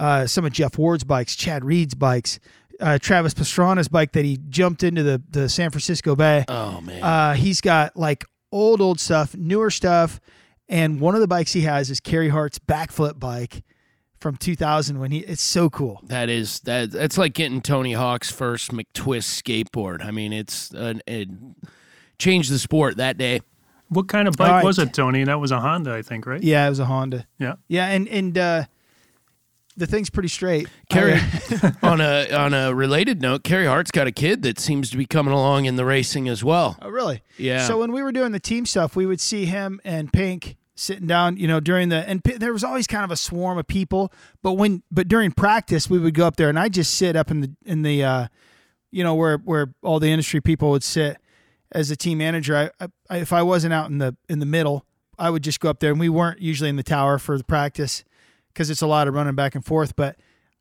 uh, 0.00 0.26
some 0.26 0.44
of 0.44 0.52
Jeff 0.52 0.78
Ward's 0.78 1.04
bikes, 1.04 1.36
Chad 1.36 1.64
Reed's 1.64 1.94
bikes, 1.94 2.40
uh, 2.80 2.98
Travis 2.98 3.34
Pastrana's 3.34 3.88
bike 3.88 4.12
that 4.12 4.24
he 4.24 4.38
jumped 4.48 4.82
into 4.82 5.02
the 5.02 5.22
the 5.30 5.48
San 5.48 5.70
Francisco 5.70 6.16
Bay. 6.16 6.44
oh 6.48 6.80
man. 6.80 7.02
Uh, 7.02 7.34
he's 7.34 7.60
got 7.60 7.96
like 7.96 8.24
old, 8.52 8.80
old 8.80 9.00
stuff, 9.00 9.34
newer 9.36 9.70
stuff. 9.70 10.20
And 10.68 11.00
one 11.00 11.14
of 11.14 11.20
the 11.20 11.28
bikes 11.28 11.52
he 11.52 11.62
has 11.62 11.90
is 11.90 12.00
Carey 12.00 12.28
Hart's 12.28 12.58
backflip 12.58 13.18
bike 13.18 13.62
from 14.20 14.36
2000 14.36 14.98
when 15.00 15.10
he, 15.10 15.18
it's 15.18 15.42
so 15.42 15.68
cool. 15.68 16.00
That 16.04 16.28
is 16.28 16.60
that. 16.60 16.92
That's 16.92 17.18
like 17.18 17.34
getting 17.34 17.60
Tony 17.60 17.92
Hawk's 17.92 18.30
first 18.30 18.70
McTwist 18.70 19.42
skateboard. 19.42 20.04
I 20.04 20.12
mean, 20.12 20.32
it's 20.32 20.70
an, 20.70 21.02
it 21.06 21.28
changed 22.18 22.50
the 22.50 22.58
sport 22.58 22.98
that 22.98 23.18
day. 23.18 23.40
What 23.88 24.08
kind 24.08 24.28
of 24.28 24.36
bike 24.36 24.48
All 24.48 24.54
right. 24.56 24.64
was 24.64 24.78
it, 24.78 24.94
Tony? 24.94 25.24
That 25.24 25.40
was 25.40 25.50
a 25.50 25.60
Honda, 25.60 25.92
I 25.92 26.00
think, 26.00 26.24
right? 26.24 26.42
Yeah, 26.42 26.66
it 26.66 26.70
was 26.70 26.78
a 26.78 26.86
Honda. 26.86 27.26
Yeah. 27.38 27.56
Yeah. 27.68 27.88
And, 27.88 28.08
and, 28.08 28.38
uh, 28.38 28.64
the 29.76 29.86
thing's 29.86 30.10
pretty 30.10 30.28
straight. 30.28 30.68
Carey, 30.88 31.18
on 31.82 32.00
a 32.00 32.30
on 32.32 32.54
a 32.54 32.74
related 32.74 33.22
note, 33.22 33.44
Carey 33.44 33.66
Hart's 33.66 33.90
got 33.90 34.06
a 34.06 34.12
kid 34.12 34.42
that 34.42 34.58
seems 34.58 34.90
to 34.90 34.96
be 34.96 35.06
coming 35.06 35.32
along 35.32 35.64
in 35.64 35.76
the 35.76 35.84
racing 35.84 36.28
as 36.28 36.44
well. 36.44 36.76
oh, 36.82 36.88
really? 36.88 37.22
Yeah. 37.38 37.66
So 37.66 37.78
when 37.78 37.92
we 37.92 38.02
were 38.02 38.12
doing 38.12 38.32
the 38.32 38.40
team 38.40 38.66
stuff, 38.66 38.96
we 38.96 39.06
would 39.06 39.20
see 39.20 39.46
him 39.46 39.80
and 39.84 40.12
Pink 40.12 40.56
sitting 40.74 41.06
down, 41.06 41.36
you 41.36 41.46
know, 41.46 41.60
during 41.60 41.88
the 41.88 42.08
and 42.08 42.22
P- 42.22 42.36
there 42.36 42.52
was 42.52 42.64
always 42.64 42.86
kind 42.86 43.04
of 43.04 43.10
a 43.10 43.16
swarm 43.16 43.58
of 43.58 43.66
people. 43.66 44.12
But 44.42 44.52
when 44.54 44.82
but 44.90 45.08
during 45.08 45.32
practice, 45.32 45.88
we 45.88 45.98
would 45.98 46.14
go 46.14 46.26
up 46.26 46.36
there 46.36 46.48
and 46.48 46.58
I 46.58 46.68
just 46.68 46.94
sit 46.94 47.16
up 47.16 47.30
in 47.30 47.40
the 47.40 47.50
in 47.64 47.82
the 47.82 48.04
uh, 48.04 48.26
you 48.90 49.02
know 49.02 49.14
where 49.14 49.38
where 49.38 49.74
all 49.82 50.00
the 50.00 50.08
industry 50.08 50.40
people 50.40 50.70
would 50.70 50.84
sit 50.84 51.18
as 51.72 51.90
a 51.90 51.96
team 51.96 52.18
manager. 52.18 52.70
I, 52.80 52.88
I 53.08 53.16
if 53.18 53.32
I 53.32 53.42
wasn't 53.42 53.72
out 53.72 53.90
in 53.90 53.98
the 53.98 54.16
in 54.28 54.38
the 54.38 54.46
middle, 54.46 54.84
I 55.18 55.30
would 55.30 55.42
just 55.42 55.60
go 55.60 55.70
up 55.70 55.80
there 55.80 55.90
and 55.90 56.00
we 56.00 56.08
weren't 56.08 56.40
usually 56.40 56.70
in 56.70 56.76
the 56.76 56.82
tower 56.82 57.18
for 57.18 57.38
the 57.38 57.44
practice 57.44 58.04
because 58.52 58.70
it's 58.70 58.82
a 58.82 58.86
lot 58.86 59.08
of 59.08 59.14
running 59.14 59.34
back 59.34 59.54
and 59.54 59.64
forth. 59.64 59.96
But 59.96 60.16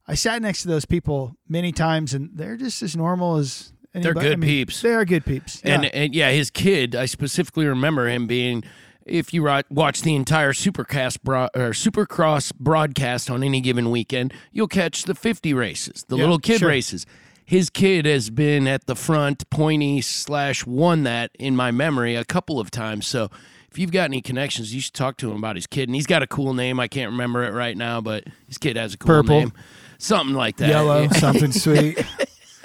I 0.08 0.16
sat 0.16 0.42
next 0.42 0.62
to 0.64 0.68
those 0.68 0.86
people 0.86 1.36
many 1.48 1.72
times 1.72 2.14
and 2.14 2.30
they're 2.34 2.58
just 2.58 2.82
as 2.82 2.96
normal 2.96 3.38
as. 3.38 3.74
Anybody. 3.94 4.20
good 4.22 4.32
I 4.32 4.36
mean, 4.38 4.50
peeps. 4.50 4.82
They 4.82 4.94
are 4.94 5.04
good 5.04 5.26
peeps. 5.26 5.62
And 5.66 5.84
Yeah. 5.84 5.90
and 5.94 6.16
yeah, 6.16 6.32
his 6.32 6.50
kid. 6.50 6.96
I 6.96 7.06
specifically 7.08 7.66
remember 7.68 8.08
him 8.08 8.26
being. 8.26 8.64
If 9.06 9.34
you 9.34 9.44
watch 9.70 10.02
the 10.04 10.16
entire 10.16 10.54
Supercast 10.54 11.24
bro- 11.24 11.50
or 11.56 11.72
Supercross 11.72 12.54
broadcast 12.58 13.30
on 13.30 13.44
any 13.44 13.60
given 13.60 13.90
weekend, 13.92 14.32
you'll 14.54 14.68
catch 14.70 15.04
the 15.04 15.16
50 15.16 15.54
races, 15.54 16.06
the 16.08 16.16
Yeah, 16.16 16.22
little 16.24 16.40
kid 16.40 16.60
sure. 16.60 16.70
races. 16.70 17.06
His 17.44 17.70
kid 17.70 18.06
has 18.06 18.30
been 18.30 18.66
at 18.68 18.86
the 18.86 18.96
front, 18.96 19.50
pointy 19.50 20.00
slash 20.02 20.66
won 20.66 21.04
that 21.04 21.32
in 21.38 21.56
my 21.56 21.72
memory 21.72 22.16
a 22.16 22.24
couple 22.24 22.60
of 22.62 22.72
times. 22.72 23.08
So 23.08 23.30
if 23.72 23.80
you've 23.80 23.92
got 23.92 24.06
any 24.06 24.22
connections, 24.22 24.76
you 24.76 24.82
should 24.82 24.94
talk 24.94 25.18
to 25.18 25.32
him 25.32 25.38
about 25.38 25.56
his 25.56 25.66
kid. 25.66 25.88
And 25.88 25.96
he's 25.96 26.06
got 26.08 26.22
a 26.22 26.28
cool 26.28 26.54
name. 26.54 26.80
I 26.80 26.88
can't 26.88 27.12
remember 27.12 27.44
it 27.46 27.54
right 27.54 27.78
now, 27.78 28.02
but 28.02 28.26
his 28.48 28.58
kid 28.58 28.76
has 28.76 28.94
a 28.94 28.98
cool 28.98 29.08
Purple. 29.08 29.40
name, 29.40 29.54
something 29.98 30.36
like 30.36 30.58
that. 30.58 30.68
yellow, 30.70 31.08
something 31.10 31.52
sweet. 31.54 31.98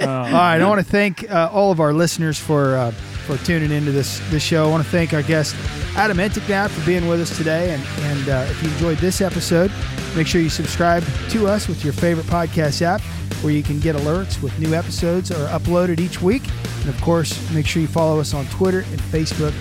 all 0.01 0.07
right, 0.07 0.61
I 0.61 0.65
want 0.69 0.85
to 0.85 0.91
thank 0.91 1.31
uh, 1.31 1.49
all 1.53 1.71
of 1.71 1.79
our 1.81 1.93
listeners 1.93 2.39
for 2.39 2.77
uh, 2.77 2.91
for 2.91 3.37
tuning 3.39 3.71
into 3.71 3.93
this 3.93 4.21
this 4.31 4.43
show. 4.43 4.67
I 4.67 4.71
want 4.71 4.85
to 4.85 4.91
thank 4.91 5.15
our 5.15 5.23
guest 5.23 5.55
Adam 5.97 6.19
Enticknap 6.19 6.71
for 6.71 6.85
being 6.85 7.07
with 7.09 7.21
us 7.21 7.37
today. 7.37 7.73
And 7.73 7.83
and 8.01 8.29
uh, 8.29 8.47
if 8.51 8.63
you 8.63 8.69
enjoyed 8.71 8.99
this 8.99 9.21
episode, 9.21 9.71
make 10.17 10.27
sure 10.27 10.41
you 10.41 10.51
subscribe 10.51 11.05
to 11.31 11.47
us 11.47 11.69
with 11.69 11.85
your 11.85 11.93
favorite 11.93 12.27
podcast 12.27 12.83
app, 12.83 13.01
where 13.43 13.53
you 13.53 13.63
can 13.63 13.79
get 13.79 13.95
alerts 13.95 14.43
with 14.43 14.59
new 14.59 14.75
episodes 14.75 15.31
are 15.31 15.49
uploaded 15.59 16.01
each 16.01 16.21
week. 16.21 16.43
And 16.81 16.89
of 16.89 17.01
course, 17.01 17.49
make 17.53 17.65
sure 17.67 17.81
you 17.81 17.89
follow 17.89 18.19
us 18.19 18.35
on 18.35 18.45
Twitter 18.47 18.81
and 18.81 19.01
Facebook 19.01 19.55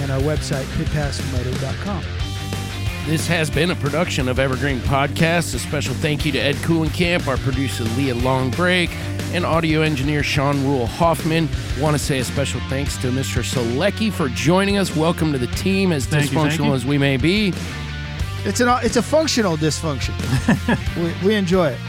and 0.00 0.10
our 0.10 0.20
website 0.20 0.64
pitpassmoto.com. 0.76 2.02
This 3.06 3.26
has 3.26 3.50
been 3.50 3.70
a 3.70 3.76
production 3.76 4.28
of 4.28 4.38
Evergreen 4.38 4.78
Podcasts. 4.80 5.54
A 5.54 5.58
special 5.58 5.94
thank 5.96 6.24
you 6.24 6.32
to 6.32 6.38
Ed 6.38 6.54
Coolenkamp, 6.56 7.26
our 7.26 7.36
producer 7.36 7.84
Leah 7.84 8.14
Longbreak, 8.14 8.88
and 9.34 9.44
audio 9.44 9.82
engineer 9.82 10.22
Sean 10.22 10.64
Rule 10.64 10.86
Hoffman. 10.86 11.48
Want 11.78 11.94
to 11.94 12.02
say 12.02 12.20
a 12.20 12.24
special 12.24 12.60
thanks 12.70 12.96
to 12.98 13.08
Mr. 13.08 13.42
Solecki 13.42 14.10
for 14.10 14.28
joining 14.30 14.78
us. 14.78 14.96
Welcome 14.96 15.32
to 15.32 15.38
the 15.38 15.48
team, 15.48 15.92
as 15.92 16.06
Thank 16.06 16.30
dysfunctional 16.30 16.68
you. 16.68 16.74
as 16.74 16.86
we 16.86 16.96
may 16.96 17.18
be. 17.18 17.52
It's 18.46 18.60
an 18.60 18.68
it's 18.82 18.96
a 18.96 19.02
functional 19.02 19.58
dysfunction. 19.58 20.14
we, 21.22 21.28
we 21.28 21.34
enjoy 21.34 21.68
it. 21.68 21.80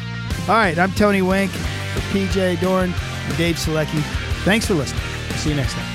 All 0.50 0.56
right, 0.56 0.78
I'm 0.78 0.92
Tony 0.94 1.22
Wink. 1.22 1.52
For 1.52 2.00
PJ 2.18 2.60
Doran 2.60 2.94
and 2.94 3.38
Dave 3.38 3.56
Selecki, 3.56 4.02
thanks 4.44 4.66
for 4.66 4.74
listening. 4.74 5.02
see 5.38 5.50
you 5.52 5.56
next 5.56 5.74
time. 5.74 5.95